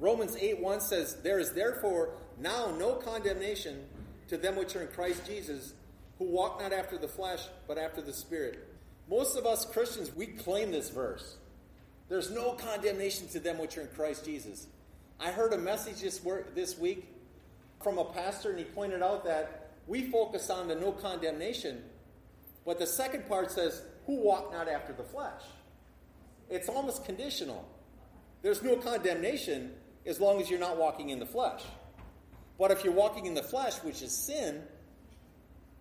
[0.00, 3.84] Romans 8 1 says, There is therefore now no condemnation
[4.28, 5.74] to them which are in Christ Jesus,
[6.18, 8.66] who walk not after the flesh, but after the Spirit.
[9.08, 11.36] Most of us Christians, we claim this verse.
[12.08, 14.66] There's no condemnation to them which are in Christ Jesus.
[15.18, 17.08] I heard a message this, week
[17.82, 21.82] from a pastor, and he pointed out that we focus on the no condemnation,
[22.64, 25.42] but the second part says, Who walk not after the flesh?
[26.50, 27.66] It's almost conditional.
[28.42, 29.72] There's no condemnation
[30.04, 31.62] as long as you're not walking in the flesh.
[32.58, 34.62] But if you're walking in the flesh, which is sin,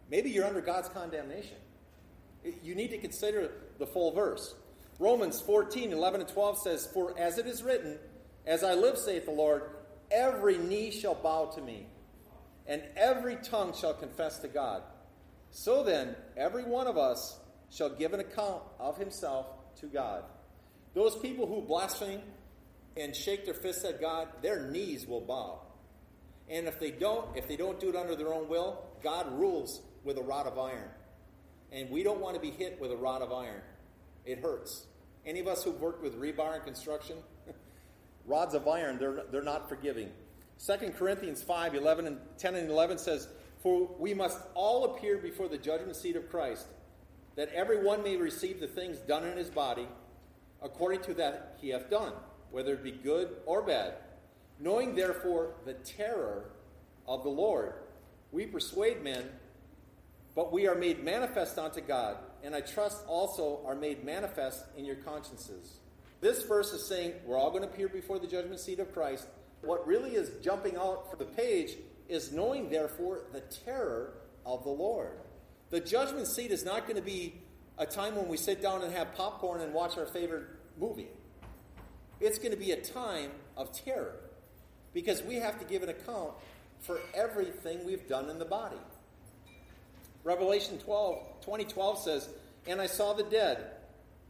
[0.10, 1.58] maybe you're under God's condemnation.
[2.64, 4.56] You need to consider the full verse.
[5.00, 7.98] Romans 14, 11 and 12 says, For as it is written,
[8.46, 9.64] As I live, saith the Lord,
[10.12, 11.88] every knee shall bow to me,
[12.68, 14.84] and every tongue shall confess to God.
[15.52, 19.48] So then, every one of us shall give an account of himself
[19.80, 20.24] to God.
[20.94, 22.22] Those people who blaspheme
[22.96, 25.62] and shake their fists at God, their knees will bow.
[26.50, 29.82] And if they don't, if they don't do it under their own will, God rules
[30.04, 30.90] with a rod of iron.
[31.76, 33.60] And we don't want to be hit with a rod of iron.
[34.26, 34.86] It hurts.
[35.26, 37.18] Any of us who've worked with rebar and construction,
[38.26, 40.10] rods of iron, they're, they're not forgiving.
[40.66, 43.28] 2 Corinthians 5, 11 and 10 and 11 says,
[43.62, 46.66] For we must all appear before the judgment seat of Christ,
[47.36, 49.88] that every one may receive the things done in his body,
[50.64, 52.14] according to that he hath done,
[52.52, 53.96] whether it be good or bad.
[54.62, 56.52] Knowing therefore the terror
[57.06, 57.74] of the Lord,
[58.32, 59.26] we persuade men,
[60.36, 64.86] but we are made manifest unto God and I trust also are made manifest in
[64.86, 65.80] your consciences.
[66.22, 69.28] This verse is saying we're all going to appear before the judgment seat of Christ.
[69.62, 71.72] What really is jumping out from the page
[72.08, 74.14] is knowing, therefore, the terror
[74.46, 75.18] of the Lord.
[75.72, 77.42] The judgment seat is not going to be
[77.78, 80.46] a time when we sit down and have popcorn and watch our favorite
[80.80, 81.08] movie.
[82.20, 84.16] It's going to be a time of terror
[84.94, 86.32] because we have to give an account
[86.80, 88.78] for everything we've done in the body.
[90.26, 92.30] Revelation 12, 2012 says,
[92.68, 93.64] And I saw the dead.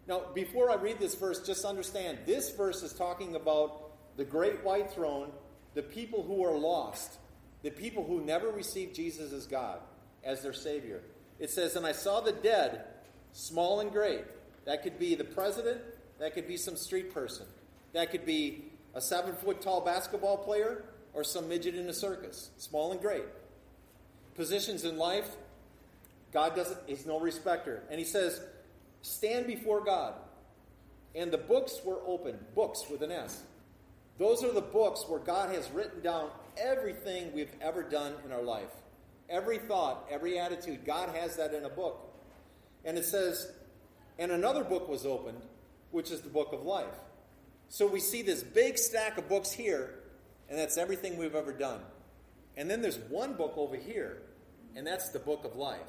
[0.08, 4.63] Now, before I read this verse, just understand this verse is talking about the great
[4.63, 5.31] white throne,
[5.73, 7.17] the people who are lost,
[7.63, 9.79] the people who never received Jesus as God,
[10.23, 11.01] as their Savior.
[11.39, 12.84] It says, And I saw the dead,
[13.31, 14.25] small and great.
[14.65, 15.79] That could be the president,
[16.19, 17.45] that could be some street person,
[17.93, 22.51] that could be a seven foot tall basketball player, or some midget in a circus,
[22.58, 23.23] small and great.
[24.36, 25.29] Positions in life,
[26.35, 27.83] God doesn't, He's no respecter.
[27.89, 28.41] And He says,
[29.01, 30.15] stand before God.
[31.15, 33.41] And the books were opened, books with an S.
[34.19, 38.41] Those are the books where God has written down everything we've ever done in our
[38.41, 38.69] life.
[39.29, 42.13] Every thought, every attitude, God has that in a book.
[42.83, 43.51] And it says,
[44.19, 45.41] and another book was opened,
[45.91, 46.99] which is the book of life.
[47.69, 49.95] So we see this big stack of books here,
[50.49, 51.79] and that's everything we've ever done.
[52.57, 54.21] And then there's one book over here
[54.75, 55.79] and that's the book of life.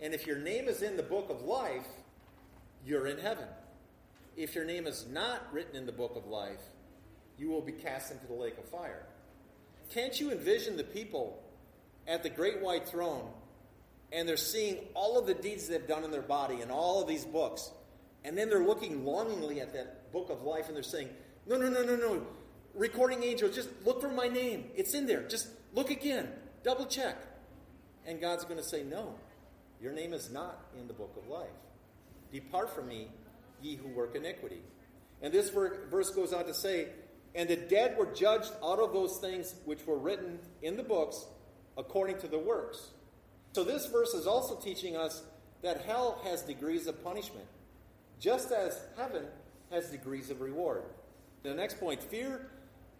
[0.00, 1.86] And if your name is in the book of life,
[2.84, 3.48] you're in heaven.
[4.36, 6.60] If your name is not written in the book of life,
[7.38, 9.06] you will be cast into the lake of fire.
[9.90, 11.42] Can't you envision the people
[12.06, 13.28] at the great white throne
[14.12, 17.08] and they're seeing all of the deeds they've done in their body and all of
[17.08, 17.70] these books?
[18.24, 21.08] And then they're looking longingly at that book of life and they're saying,
[21.46, 22.26] No, no, no, no, no.
[22.74, 24.64] Recording angel, just look for my name.
[24.74, 25.22] It's in there.
[25.22, 26.28] Just look again.
[26.62, 27.16] Double check.
[28.04, 29.14] And God's going to say, No,
[29.80, 31.48] your name is not in the book of life.
[32.32, 33.08] Depart from me,
[33.62, 34.60] ye who work iniquity.
[35.22, 36.88] And this verse goes on to say,
[37.34, 41.26] And the dead were judged out of those things which were written in the books
[41.76, 42.90] according to the works.
[43.52, 45.22] So this verse is also teaching us
[45.62, 47.46] that hell has degrees of punishment,
[48.20, 49.24] just as heaven
[49.70, 50.84] has degrees of reward.
[51.42, 52.50] The next point fear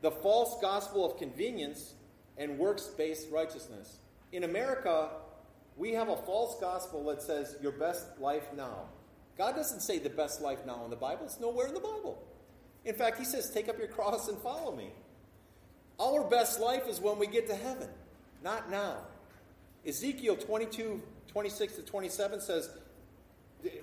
[0.02, 1.94] the false gospel of convenience
[2.36, 3.98] and works based righteousness.
[4.32, 5.10] In America,
[5.76, 8.86] we have a false gospel that says your best life now.
[9.36, 12.22] God doesn't say the best life now in the Bible, it's nowhere in the Bible.
[12.84, 14.90] In fact, He says, take up your cross and follow me.
[16.00, 17.88] Our best life is when we get to heaven,
[18.42, 18.96] not now.
[19.86, 22.70] Ezekiel 22, 26 to 27 says,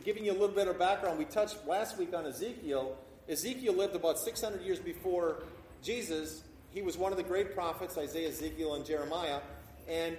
[0.03, 2.97] giving you a little bit of background, we touched last week on Ezekiel.
[3.29, 5.43] Ezekiel lived about 600 years before
[5.81, 6.43] Jesus.
[6.71, 9.39] He was one of the great prophets, Isaiah, Ezekiel, and Jeremiah.
[9.87, 10.17] And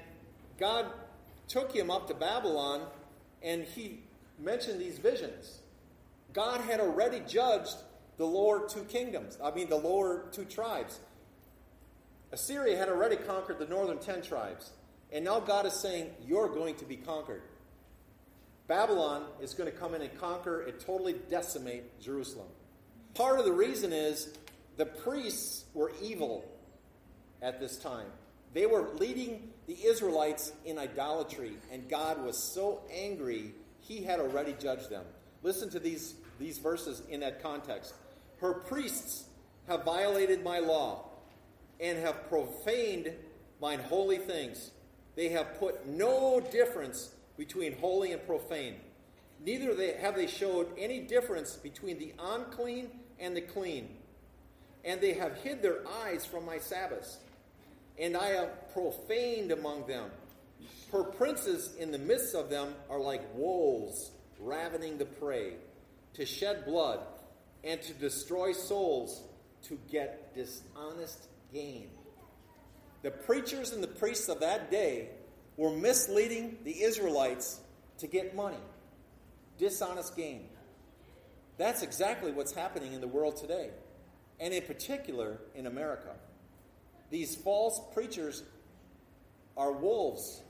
[0.58, 0.87] God
[1.48, 2.83] took him up to Babylon
[3.42, 4.00] and he
[4.38, 5.59] mentioned these visions.
[6.33, 7.76] God had already judged
[8.16, 11.00] the lower two kingdoms, I mean, the lower two tribes.
[12.33, 14.70] Assyria had already conquered the northern ten tribes.
[15.12, 17.42] And now God is saying, You're going to be conquered.
[18.66, 22.48] Babylon is going to come in and conquer and totally decimate Jerusalem.
[23.14, 24.37] Part of the reason is
[24.76, 26.44] the priests were evil
[27.42, 28.07] at this time.
[28.54, 34.54] They were leading the Israelites in idolatry, and God was so angry, he had already
[34.58, 35.04] judged them.
[35.42, 37.94] Listen to these, these verses in that context.
[38.40, 39.24] Her priests
[39.66, 41.06] have violated my law
[41.80, 43.12] and have profaned
[43.60, 44.70] mine holy things.
[45.16, 48.76] They have put no difference between holy and profane.
[49.44, 53.96] Neither they, have they showed any difference between the unclean and the clean.
[54.84, 57.18] And they have hid their eyes from my Sabbaths
[57.98, 60.11] and I have profaned among them.
[60.92, 64.11] Her princes in the midst of them are like wolves
[64.44, 65.54] ravening the prey,
[66.14, 67.00] to shed blood
[67.62, 69.22] and to destroy souls
[69.62, 71.88] to get dishonest gain.
[73.02, 75.09] The preachers and the priests of that day
[75.57, 77.61] were misleading the Israelites
[77.98, 78.61] to get money,
[79.59, 80.48] dishonest gain.
[81.57, 83.70] That's exactly what's happening in the world today,
[84.40, 86.14] and in particular in America.
[87.14, 88.42] These false preachers
[89.57, 90.42] are wolves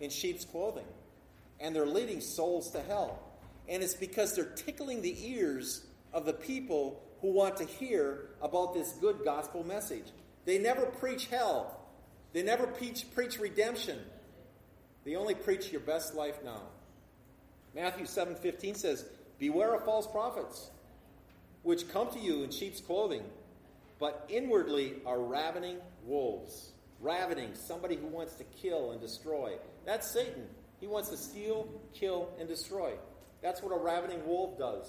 [0.00, 0.86] in sheep's clothing,
[1.58, 3.18] and they're leading souls to hell.
[3.68, 8.72] And it's because they're tickling the ears of the people who want to hear about
[8.72, 10.04] this good gospel message.
[10.44, 11.76] They never preach hell,
[12.32, 13.98] they never preach, preach redemption.
[15.02, 16.62] They only preach your best life now.
[17.74, 19.06] Matthew 7:15 says,
[19.40, 20.70] "Beware of false prophets,
[21.64, 23.28] which come to you in sheep's clothing,
[23.98, 26.72] but inwardly are ravening wolves.
[27.00, 29.54] Ravening, somebody who wants to kill and destroy.
[29.84, 30.46] That's Satan.
[30.80, 32.92] He wants to steal, kill, and destroy.
[33.42, 34.86] That's what a ravening wolf does.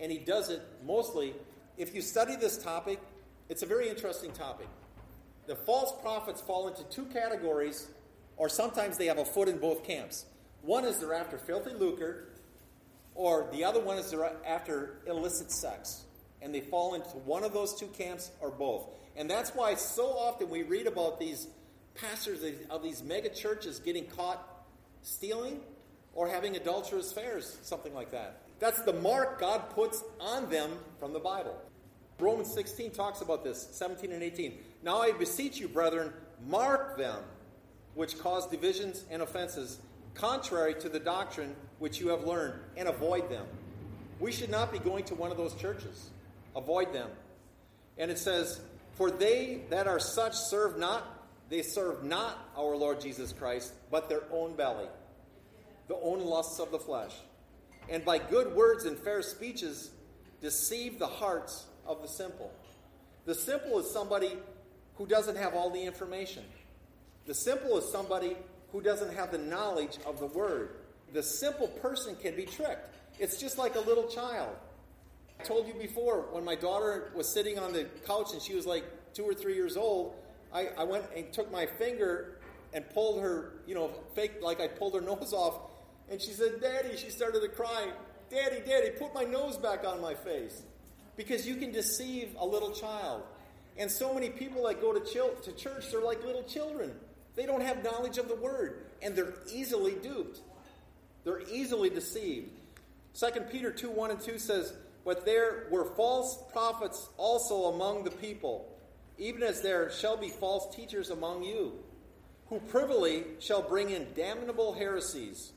[0.00, 1.34] And he does it mostly,
[1.76, 3.00] if you study this topic,
[3.48, 4.68] it's a very interesting topic.
[5.46, 7.88] The false prophets fall into two categories,
[8.36, 10.26] or sometimes they have a foot in both camps.
[10.62, 12.28] One is they're after filthy lucre,
[13.14, 16.04] or the other one is they're after illicit sex.
[16.40, 18.86] And they fall into one of those two camps or both.
[19.16, 21.48] And that's why so often we read about these
[21.94, 24.64] pastors of these mega churches getting caught
[25.02, 25.60] stealing
[26.14, 28.42] or having adulterous affairs, something like that.
[28.58, 31.56] That's the mark God puts on them from the Bible.
[32.18, 34.58] Romans 16 talks about this, 17 and 18.
[34.82, 36.12] Now I beseech you, brethren,
[36.46, 37.22] mark them
[37.94, 39.78] which cause divisions and offenses,
[40.14, 43.46] contrary to the doctrine which you have learned, and avoid them.
[44.20, 46.10] We should not be going to one of those churches.
[46.56, 47.10] Avoid them.
[47.98, 48.60] And it says,
[48.94, 51.04] for they that are such serve not,
[51.48, 54.88] they serve not our Lord Jesus Christ, but their own belly,
[55.86, 57.14] the own lusts of the flesh.
[57.88, 59.90] And by good words and fair speeches
[60.40, 62.52] deceive the hearts of the simple.
[63.24, 64.36] The simple is somebody
[64.96, 66.44] who doesn't have all the information.
[67.26, 68.36] The simple is somebody
[68.72, 70.70] who doesn't have the knowledge of the word.
[71.12, 72.94] The simple person can be tricked.
[73.18, 74.54] It's just like a little child.
[75.40, 78.66] I told you before, when my daughter was sitting on the couch and she was
[78.66, 78.84] like
[79.14, 80.14] two or three years old,
[80.52, 82.38] I, I went and took my finger
[82.72, 85.60] and pulled her, you know, fake like I pulled her nose off.
[86.10, 87.88] And she said, Daddy, she started to cry,
[88.30, 90.62] Daddy, Daddy, put my nose back on my face.
[91.16, 93.22] Because you can deceive a little child.
[93.76, 96.92] And so many people that go to, to church, they're like little children.
[97.36, 100.40] They don't have knowledge of the word, and they're easily duped.
[101.24, 102.50] They're easily deceived.
[103.14, 104.72] 2 Peter 2 1 and 2 says,
[105.08, 108.68] But there were false prophets also among the people,
[109.16, 111.72] even as there shall be false teachers among you,
[112.50, 115.52] who privily shall bring in damnable heresies,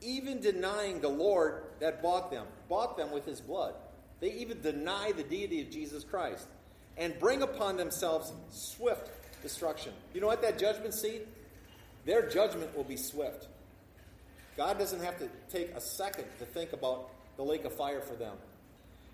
[0.00, 3.74] even denying the Lord that bought them, bought them with his blood.
[4.20, 6.46] They even deny the deity of Jesus Christ
[6.96, 9.10] and bring upon themselves swift
[9.42, 9.92] destruction.
[10.14, 11.26] You know, at that judgment seat,
[12.04, 13.48] their judgment will be swift.
[14.56, 18.14] God doesn't have to take a second to think about the lake of fire for
[18.14, 18.36] them.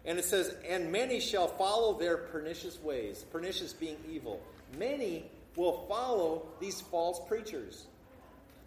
[0.05, 4.41] And it says, And many shall follow their pernicious ways, pernicious being evil.
[4.79, 5.25] Many
[5.57, 7.87] will follow these false preachers,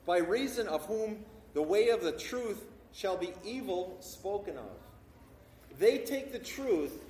[0.05, 1.23] by reason of whom
[1.53, 2.63] the way of the truth
[2.93, 4.69] shall be evil spoken of.
[5.79, 7.01] They take the truth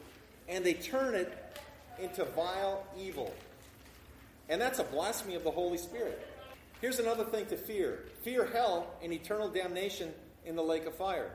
[0.48, 1.32] and they turn it
[2.00, 3.34] into vile evil.
[4.50, 6.26] And that's a blasphemy of the Holy Spirit.
[6.82, 10.14] Here's another thing to fear fear hell and eternal damnation
[10.46, 11.32] in the lake of fire.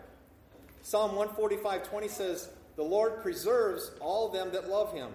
[0.82, 2.48] Psalm 145 20 says,
[2.78, 5.10] The Lord preserves all them that love him,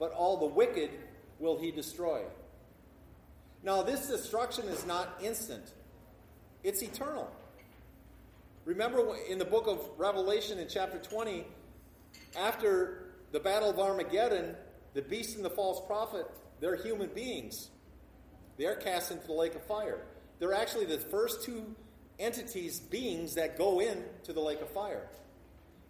[0.00, 0.90] but all the wicked
[1.38, 2.22] will he destroy.
[3.62, 5.72] Now, this destruction is not instant,
[6.64, 7.30] it's eternal.
[8.64, 11.44] Remember in the book of Revelation in chapter 20,
[12.36, 14.56] after the battle of Armageddon,
[14.94, 16.26] the beast and the false prophet,
[16.58, 17.70] they're human beings.
[18.58, 20.06] They're cast into the lake of fire.
[20.40, 21.76] They're actually the first two
[22.18, 25.06] entities, beings that go into the lake of fire.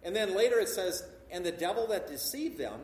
[0.05, 2.79] And then later it says, and the devil that deceived them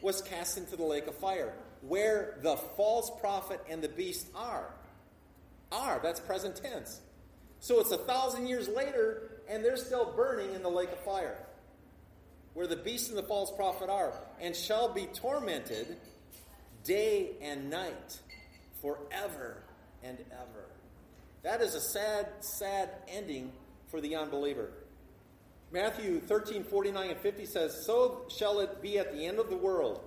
[0.00, 1.52] was cast into the lake of fire,
[1.82, 4.72] where the false prophet and the beast are.
[5.72, 7.00] Are, that's present tense.
[7.58, 11.36] So it's a thousand years later, and they're still burning in the lake of fire,
[12.52, 15.96] where the beast and the false prophet are, and shall be tormented
[16.84, 18.20] day and night
[18.80, 19.62] forever
[20.04, 20.66] and ever.
[21.42, 23.52] That is a sad, sad ending
[23.90, 24.70] for the unbeliever.
[25.74, 29.56] Matthew 13, 49 and 50 says, So shall it be at the end of the
[29.56, 30.04] world.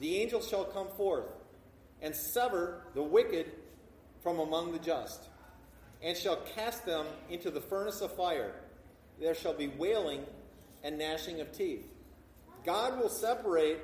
[0.00, 1.32] The angels shall come forth
[2.02, 3.52] and sever the wicked
[4.24, 5.22] from among the just,
[6.02, 8.52] and shall cast them into the furnace of fire.
[9.20, 10.24] There shall be wailing
[10.82, 11.86] and gnashing of teeth.
[12.64, 13.78] God will separate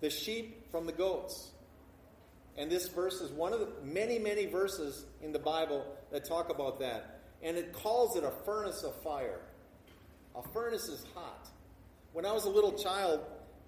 [0.00, 1.50] the sheep from the goats.
[2.56, 6.48] And this verse is one of the many, many verses in the Bible that talk
[6.48, 7.20] about that.
[7.42, 9.40] And it calls it a furnace of fire.
[10.34, 11.48] A furnace is hot.
[12.12, 13.20] When I was a little child,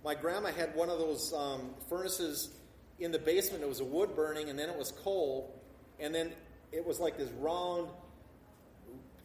[0.04, 2.50] my grandma had one of those um, furnaces
[2.98, 3.62] in the basement.
[3.62, 5.60] It was a wood burning, and then it was coal,
[6.00, 6.32] and then
[6.72, 7.88] it was like this round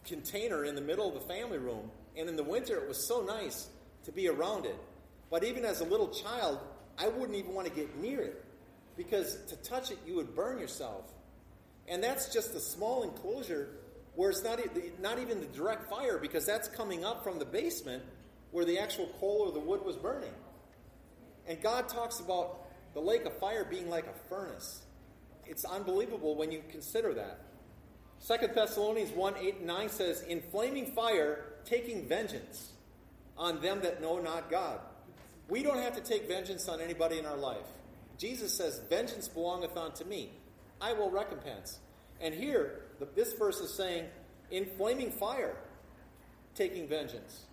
[0.06, 1.90] container in the middle of the family room.
[2.16, 3.68] And in the winter, it was so nice
[4.04, 4.76] to be around it.
[5.30, 6.58] But even as a little child,
[6.98, 8.44] I wouldn't even want to get near it
[8.96, 11.04] because to touch it, you would burn yourself.
[11.86, 13.68] And that's just a small enclosure
[14.18, 14.58] where it's not,
[15.00, 18.02] not even the direct fire because that's coming up from the basement
[18.50, 20.32] where the actual coal or the wood was burning.
[21.46, 24.82] And God talks about the lake of fire being like a furnace.
[25.46, 27.42] It's unbelievable when you consider that.
[28.18, 32.72] Second Thessalonians 1 8 and 9 says, In flaming fire, taking vengeance
[33.36, 34.80] on them that know not God.
[35.48, 37.68] We don't have to take vengeance on anybody in our life.
[38.18, 40.32] Jesus says, Vengeance belongeth unto me.
[40.80, 41.78] I will recompense.
[42.20, 44.06] And here, the, this verse is saying,
[44.50, 45.56] In flaming fire,
[46.54, 47.44] taking vengeance.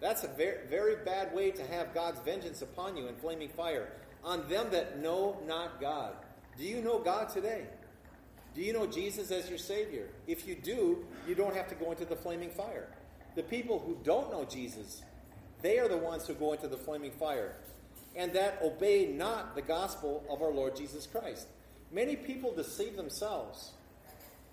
[0.00, 3.92] That's a very, very bad way to have God's vengeance upon you in flaming fire.
[4.24, 6.14] On them that know not God.
[6.58, 7.66] Do you know God today?
[8.54, 10.08] Do you know Jesus as your Savior?
[10.26, 12.88] If you do, you don't have to go into the flaming fire.
[13.34, 15.02] The people who don't know Jesus,
[15.62, 17.54] they are the ones who go into the flaming fire
[18.14, 21.46] and that obey not the gospel of our Lord Jesus Christ.
[21.90, 23.72] Many people deceive themselves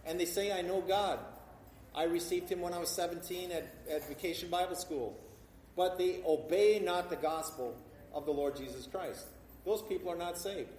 [0.06, 1.20] and they say, I know God.
[1.96, 5.18] I received him when I was 17 at, at Vacation Bible School.
[5.76, 7.76] But they obey not the gospel
[8.14, 9.26] of the Lord Jesus Christ.
[9.66, 10.70] Those people are not saved.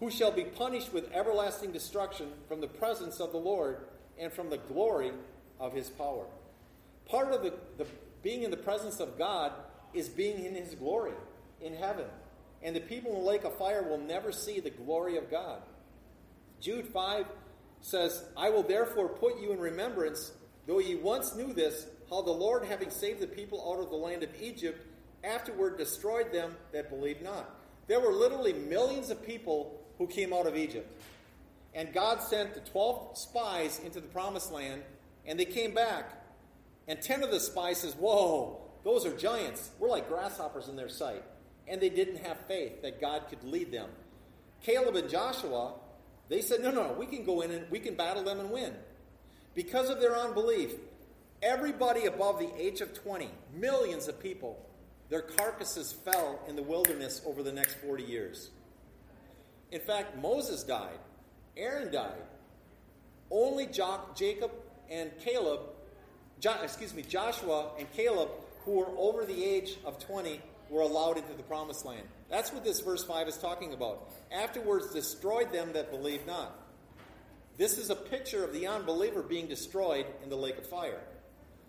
[0.00, 3.78] Who shall be punished with everlasting destruction from the presence of the Lord
[4.18, 5.12] and from the glory
[5.58, 6.26] of his power.
[7.06, 7.86] Part of the, the
[8.22, 9.52] being in the presence of God
[9.94, 11.12] is being in his glory
[11.60, 12.06] in heaven.
[12.62, 15.60] And the people in the lake of fire will never see the glory of God.
[16.60, 17.26] Jude 5
[17.80, 20.32] says, I will therefore put you in remembrance,
[20.66, 23.96] though ye once knew this, how the Lord, having saved the people out of the
[23.96, 24.86] land of Egypt,
[25.24, 27.50] afterward destroyed them that believed not.
[27.86, 30.90] There were literally millions of people who came out of Egypt.
[31.74, 34.82] And God sent the 12 spies into the promised land,
[35.26, 36.10] and they came back.
[36.88, 39.70] And 10 of the spies says, Whoa, those are giants.
[39.78, 41.22] We're like grasshoppers in their sight.
[41.68, 43.90] And they didn't have faith that God could lead them.
[44.62, 45.74] Caleb and Joshua,
[46.28, 48.74] they said, No, no, we can go in and we can battle them and win.
[49.54, 50.72] Because of their unbelief,
[51.42, 54.58] everybody above the age of 20, millions of people,
[55.08, 58.50] their carcasses fell in the wilderness over the next 40 years.
[59.72, 60.98] In fact, Moses died,
[61.56, 62.22] Aaron died.
[63.30, 64.52] Only jo- Jacob
[64.90, 65.60] and Caleb,
[66.40, 68.28] jo- excuse me, Joshua and Caleb,
[68.64, 70.40] who were over the age of 20,
[70.70, 72.06] were allowed into the promised land.
[72.28, 74.10] That's what this verse 5 is talking about.
[74.32, 76.58] Afterwards, destroyed them that believed not.
[77.56, 81.00] This is a picture of the unbeliever being destroyed in the lake of fire.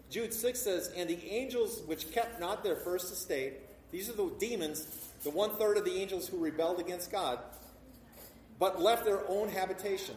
[0.09, 3.53] Jude 6 says, And the angels which kept not their first estate,
[3.91, 4.85] these are the demons,
[5.23, 7.39] the one third of the angels who rebelled against God,
[8.59, 10.15] but left their own habitation.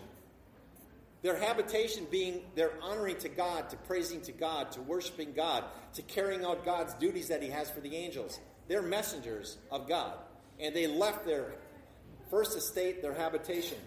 [1.23, 5.65] Their habitation being their honoring to God, to praising to God, to worshiping God,
[5.95, 8.41] to carrying out God's duties that He has for the angels.
[8.71, 10.15] They're messengers of God.
[10.61, 11.55] And they left their
[12.31, 13.79] first estate, their habitation.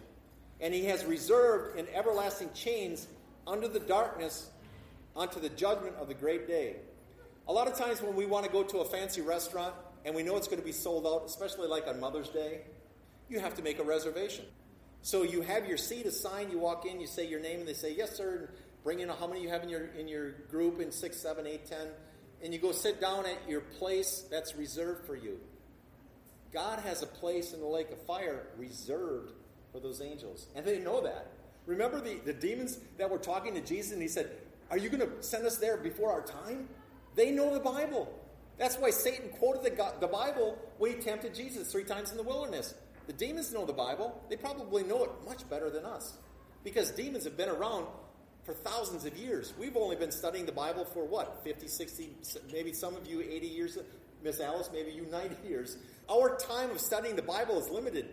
[0.60, 3.08] And He has reserved in everlasting chains
[3.48, 4.50] under the darkness
[5.16, 6.76] unto the judgment of the great day.
[7.48, 9.74] A lot of times when we want to go to a fancy restaurant
[10.04, 12.64] and we know it's going to be sold out, especially like on Mother's Day,
[13.30, 14.44] you have to make a reservation.
[15.02, 17.74] So you have your seat assigned, you walk in, you say your name, and they
[17.74, 18.50] say, Yes, sir,
[18.84, 21.66] bring in how many you have in your in your group in six, seven, eight,
[21.66, 21.88] ten,
[22.44, 25.40] and you go sit down at your place that's reserved for you.
[26.52, 29.32] God has a place in the lake of fire reserved
[29.72, 30.48] for those angels.
[30.56, 31.32] And they know that.
[31.66, 34.30] Remember the, the demons that were talking to Jesus, and he said,
[34.70, 36.68] Are you going to send us there before our time?
[37.16, 38.14] They know the Bible.
[38.58, 42.24] That's why Satan quoted the, the Bible when he tempted Jesus three times in the
[42.24, 42.76] wilderness.
[43.08, 44.22] The demons know the Bible.
[44.30, 46.18] They probably know it much better than us
[46.64, 47.88] because demons have been around
[48.46, 49.54] for thousands of years.
[49.58, 52.10] We've only been studying the Bible for what, 50, 60,
[52.52, 53.78] maybe some of you 80 years,
[54.24, 55.78] Miss Alice, maybe you 90 years.
[56.10, 58.10] Our time of studying the Bible is limited.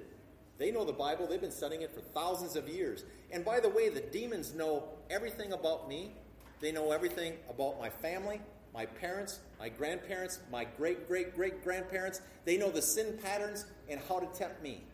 [0.58, 3.04] They know the Bible, they've been studying it for thousands of years.
[3.30, 6.12] And by the way, the demons know everything about me,
[6.60, 8.40] they know everything about my family,
[8.74, 12.20] my parents, my grandparents, my great great great grandparents.
[12.44, 14.84] They know the sin patterns and how to tempt me.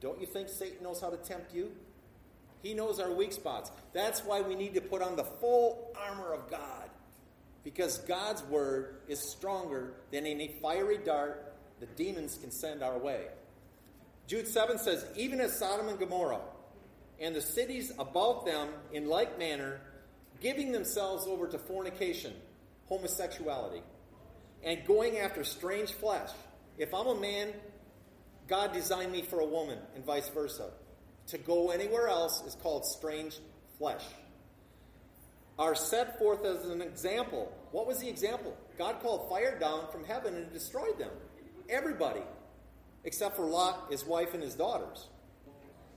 [0.00, 1.72] Don't you think Satan knows how to tempt you?
[2.62, 3.70] He knows our weak spots.
[3.92, 6.90] That's why we need to put on the full armor of God.
[7.64, 13.26] Because God's word is stronger than any fiery dart the demons can send our way.
[14.28, 16.40] Jude 7 says, Even as Sodom and Gomorrah
[17.20, 19.80] and the cities above them in like manner,
[20.40, 22.32] giving themselves over to fornication,
[22.88, 23.82] homosexuality,
[24.62, 26.30] and going after strange flesh.
[26.78, 27.52] If I'm a man,
[28.48, 30.70] God designed me for a woman, and vice versa.
[31.28, 33.38] To go anywhere else is called strange
[33.78, 34.04] flesh.
[35.58, 37.52] Are set forth as an example.
[37.70, 38.56] What was the example?
[38.78, 41.10] God called fire down from heaven and destroyed them.
[41.68, 42.22] Everybody,
[43.04, 45.06] except for Lot, his wife, and his daughters.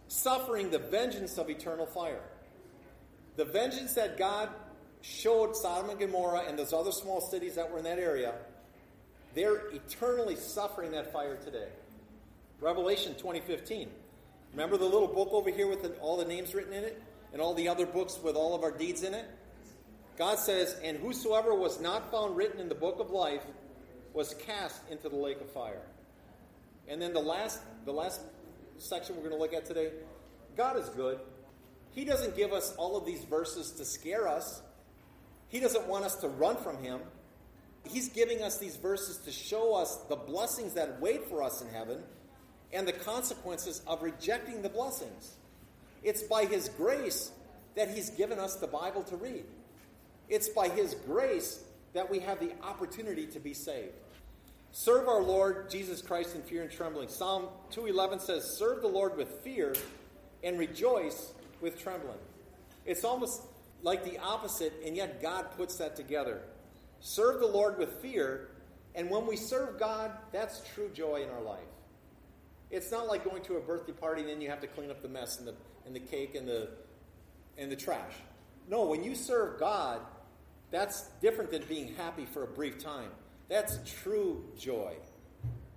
[0.07, 2.21] Suffering the vengeance of eternal fire.
[3.37, 4.49] The vengeance that God
[5.01, 8.33] showed Sodom and Gomorrah and those other small cities that were in that area,
[9.33, 11.67] they're eternally suffering that fire today.
[12.61, 13.89] Revelation 2015.
[14.55, 17.01] Remember the little book over here with the, all the names written in it?
[17.33, 19.25] And all the other books with all of our deeds in it?
[20.17, 23.43] God says, And whosoever was not found written in the book of life
[24.13, 25.81] was cast into the lake of fire.
[26.87, 28.21] And then the last, the last
[28.77, 29.91] section we're going to look at today
[30.55, 31.19] God is good.
[31.91, 34.61] He doesn't give us all of these verses to scare us.
[35.49, 37.01] He doesn't want us to run from Him.
[37.83, 41.67] He's giving us these verses to show us the blessings that wait for us in
[41.67, 42.03] heaven
[42.73, 45.35] and the consequences of rejecting the blessings.
[46.03, 47.31] It's by His grace
[47.75, 49.45] that He's given us the Bible to read.
[50.29, 51.63] It's by His grace
[51.93, 53.93] that we have the opportunity to be saved.
[54.71, 57.07] Serve our Lord Jesus Christ in fear and trembling.
[57.07, 59.73] Psalm 2:11 says, "Serve the Lord with fear
[60.43, 62.19] and rejoice with trembling."
[62.85, 63.41] It's almost
[63.83, 66.41] like the opposite, and yet God puts that together.
[66.99, 68.49] Serve the Lord with fear,
[68.95, 71.63] and when we serve God, that's true joy in our life.
[72.71, 75.01] It's not like going to a birthday party and then you have to clean up
[75.01, 75.55] the mess and the,
[75.85, 76.69] and the cake and the,
[77.57, 78.13] and the trash.
[78.67, 80.01] No, when you serve God,
[80.71, 83.11] that's different than being happy for a brief time.
[83.47, 84.93] That's true joy.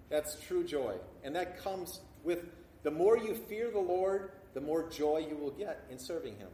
[0.08, 0.94] That's true joy.
[1.22, 2.46] And that comes with
[2.82, 6.48] the more you fear the Lord, the more joy you will get in serving Him.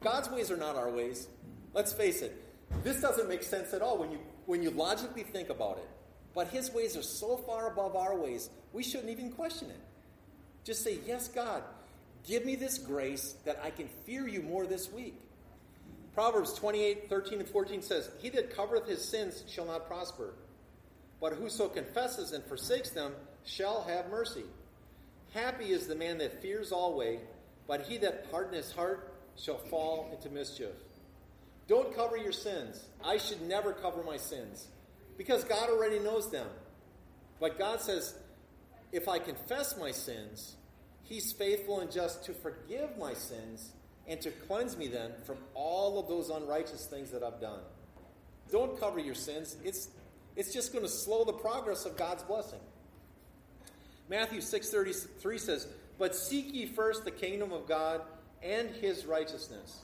[0.00, 1.28] God's ways are not our ways.
[1.74, 2.34] Let's face it.
[2.82, 5.88] This doesn't make sense at all when you, when you logically think about it.
[6.34, 9.80] But His ways are so far above our ways, we shouldn't even question it.
[10.64, 11.62] Just say, Yes, God,
[12.26, 15.14] Give me this grace that I can fear you more this week.
[16.14, 20.34] Proverbs 28 13 and 14 says, He that covereth his sins shall not prosper,
[21.20, 23.12] but whoso confesses and forsakes them
[23.44, 24.44] shall have mercy.
[25.34, 27.18] Happy is the man that fears always,
[27.66, 30.74] but he that hardeneth his heart shall fall into mischief.
[31.66, 32.84] Don't cover your sins.
[33.02, 34.68] I should never cover my sins
[35.16, 36.46] because God already knows them.
[37.40, 38.14] But God says,
[38.92, 40.56] if I confess my sins,
[41.02, 43.72] He's faithful and just to forgive my sins
[44.06, 47.60] and to cleanse me then from all of those unrighteous things that I've done.
[48.50, 49.56] Don't cover your sins.
[49.64, 49.88] It's,
[50.36, 52.60] it's just going to slow the progress of God's blessing.
[54.08, 55.66] Matthew 6:33 says,
[55.98, 58.02] "But seek ye first the kingdom of God
[58.42, 59.80] and his righteousness."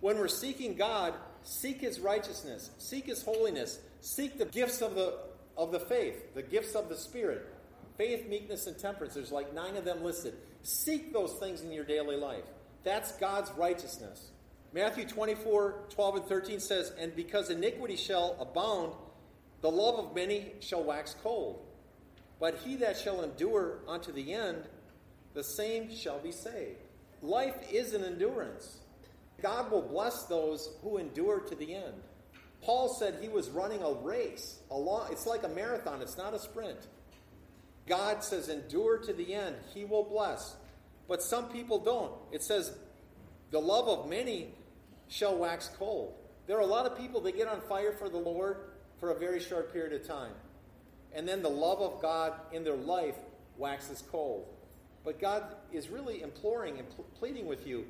[0.00, 5.18] When we're seeking God, seek his righteousness, seek his holiness, seek the gifts of the
[5.56, 7.48] of the faith, the gifts of the spirit.
[7.96, 9.14] Faith, meekness, and temperance.
[9.14, 10.34] There's like nine of them listed.
[10.62, 12.42] Seek those things in your daily life.
[12.82, 14.30] That's God's righteousness.
[14.72, 18.94] Matthew 24, 12, and 13 says, And because iniquity shall abound,
[19.60, 21.64] the love of many shall wax cold.
[22.40, 24.64] But he that shall endure unto the end,
[25.34, 26.80] the same shall be saved.
[27.22, 28.78] Life is an endurance.
[29.40, 31.94] God will bless those who endure to the end.
[32.64, 34.58] Paul said he was running a race.
[34.70, 36.78] A long, it's like a marathon, it's not a sprint.
[37.86, 39.56] God says, endure to the end.
[39.74, 40.56] He will bless.
[41.06, 42.12] But some people don't.
[42.32, 42.72] It says,
[43.50, 44.54] the love of many
[45.08, 46.14] shall wax cold.
[46.46, 48.56] There are a lot of people that get on fire for the Lord
[48.98, 50.32] for a very short period of time.
[51.14, 53.16] And then the love of God in their life
[53.58, 54.46] waxes cold.
[55.04, 56.88] But God is really imploring and
[57.18, 57.84] pleading with you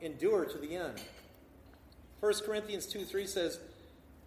[0.00, 1.02] endure to the end.
[2.20, 3.58] 1 Corinthians 2 3 says,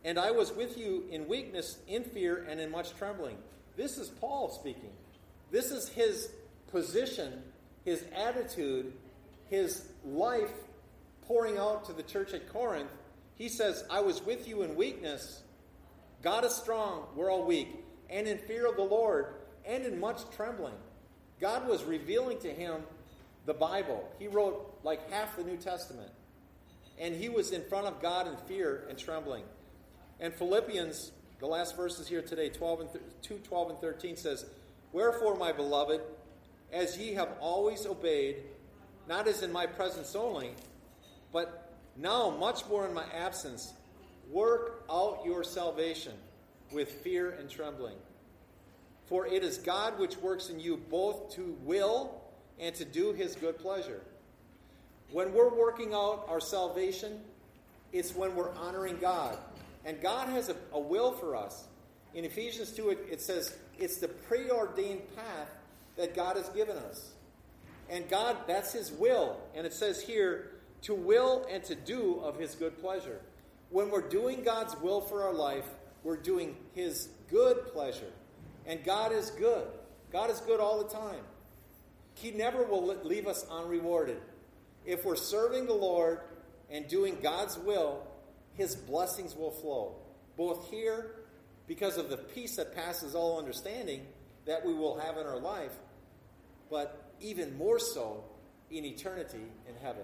[0.03, 3.37] And I was with you in weakness, in fear, and in much trembling.
[3.75, 4.91] This is Paul speaking.
[5.51, 6.29] This is his
[6.71, 7.43] position,
[7.83, 8.93] his attitude,
[9.49, 10.51] his life
[11.27, 12.91] pouring out to the church at Corinth.
[13.35, 15.41] He says, I was with you in weakness.
[16.21, 17.67] God is strong, we're all weak,
[18.09, 19.33] and in fear of the Lord,
[19.65, 20.75] and in much trembling.
[21.39, 22.81] God was revealing to him
[23.45, 24.07] the Bible.
[24.19, 26.11] He wrote like half the New Testament.
[27.01, 29.43] And he was in front of God in fear and trembling.
[30.21, 32.89] And Philippians the last verses here today, 12 and
[33.23, 34.45] 2, 12 and 13 says,
[34.93, 35.99] Wherefore, my beloved,
[36.71, 38.37] as ye have always obeyed,
[39.09, 40.51] not as in my presence only,
[41.33, 43.73] but now much more in my absence,
[44.29, 46.13] work out your salvation
[46.71, 47.97] with fear and trembling.
[49.07, 52.21] For it is God which works in you both to will
[52.59, 54.01] and to do his good pleasure.
[55.11, 57.19] When we're working out our salvation,
[57.91, 59.37] it's when we're honoring God.
[59.85, 61.65] And God has a, a will for us.
[62.13, 65.49] In Ephesians 2, it, it says it's the preordained path
[65.97, 67.11] that God has given us.
[67.89, 69.37] And God, that's His will.
[69.53, 70.51] And it says here,
[70.83, 73.19] to will and to do of His good pleasure.
[73.69, 75.65] When we're doing God's will for our life,
[76.03, 78.11] we're doing His good pleasure.
[78.65, 79.67] And God is good.
[80.11, 81.23] God is good all the time.
[82.15, 84.21] He never will leave us unrewarded.
[84.85, 86.21] If we're serving the Lord
[86.69, 88.05] and doing God's will,
[88.55, 89.95] his blessings will flow,
[90.37, 91.11] both here
[91.67, 94.05] because of the peace that passes all understanding
[94.45, 95.73] that we will have in our life,
[96.69, 98.23] but even more so
[98.71, 100.03] in eternity in heaven.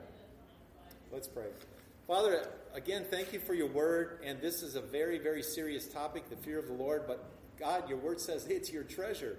[1.11, 1.47] Let's pray.
[2.07, 6.29] Father, again, thank you for your word, and this is a very, very serious topic,
[6.29, 7.25] the fear of the Lord, but
[7.59, 9.37] God, your word says it's your treasure.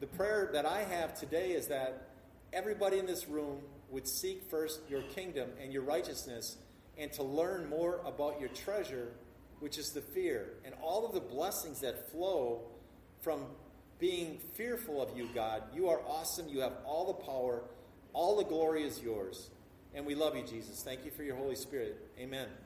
[0.00, 2.08] The prayer that I have today is that
[2.52, 3.60] everybody in this room
[3.90, 6.56] would seek first your kingdom and your righteousness
[6.98, 9.08] and to learn more about your treasure,
[9.60, 12.62] which is the fear, and all of the blessings that flow
[13.20, 13.46] from
[13.98, 15.62] being fearful of you, God.
[15.74, 16.48] You are awesome.
[16.48, 17.62] You have all the power.
[18.12, 19.50] All the glory is yours.
[19.94, 20.82] And we love you, Jesus.
[20.82, 21.96] Thank you for your Holy Spirit.
[22.18, 22.48] Amen.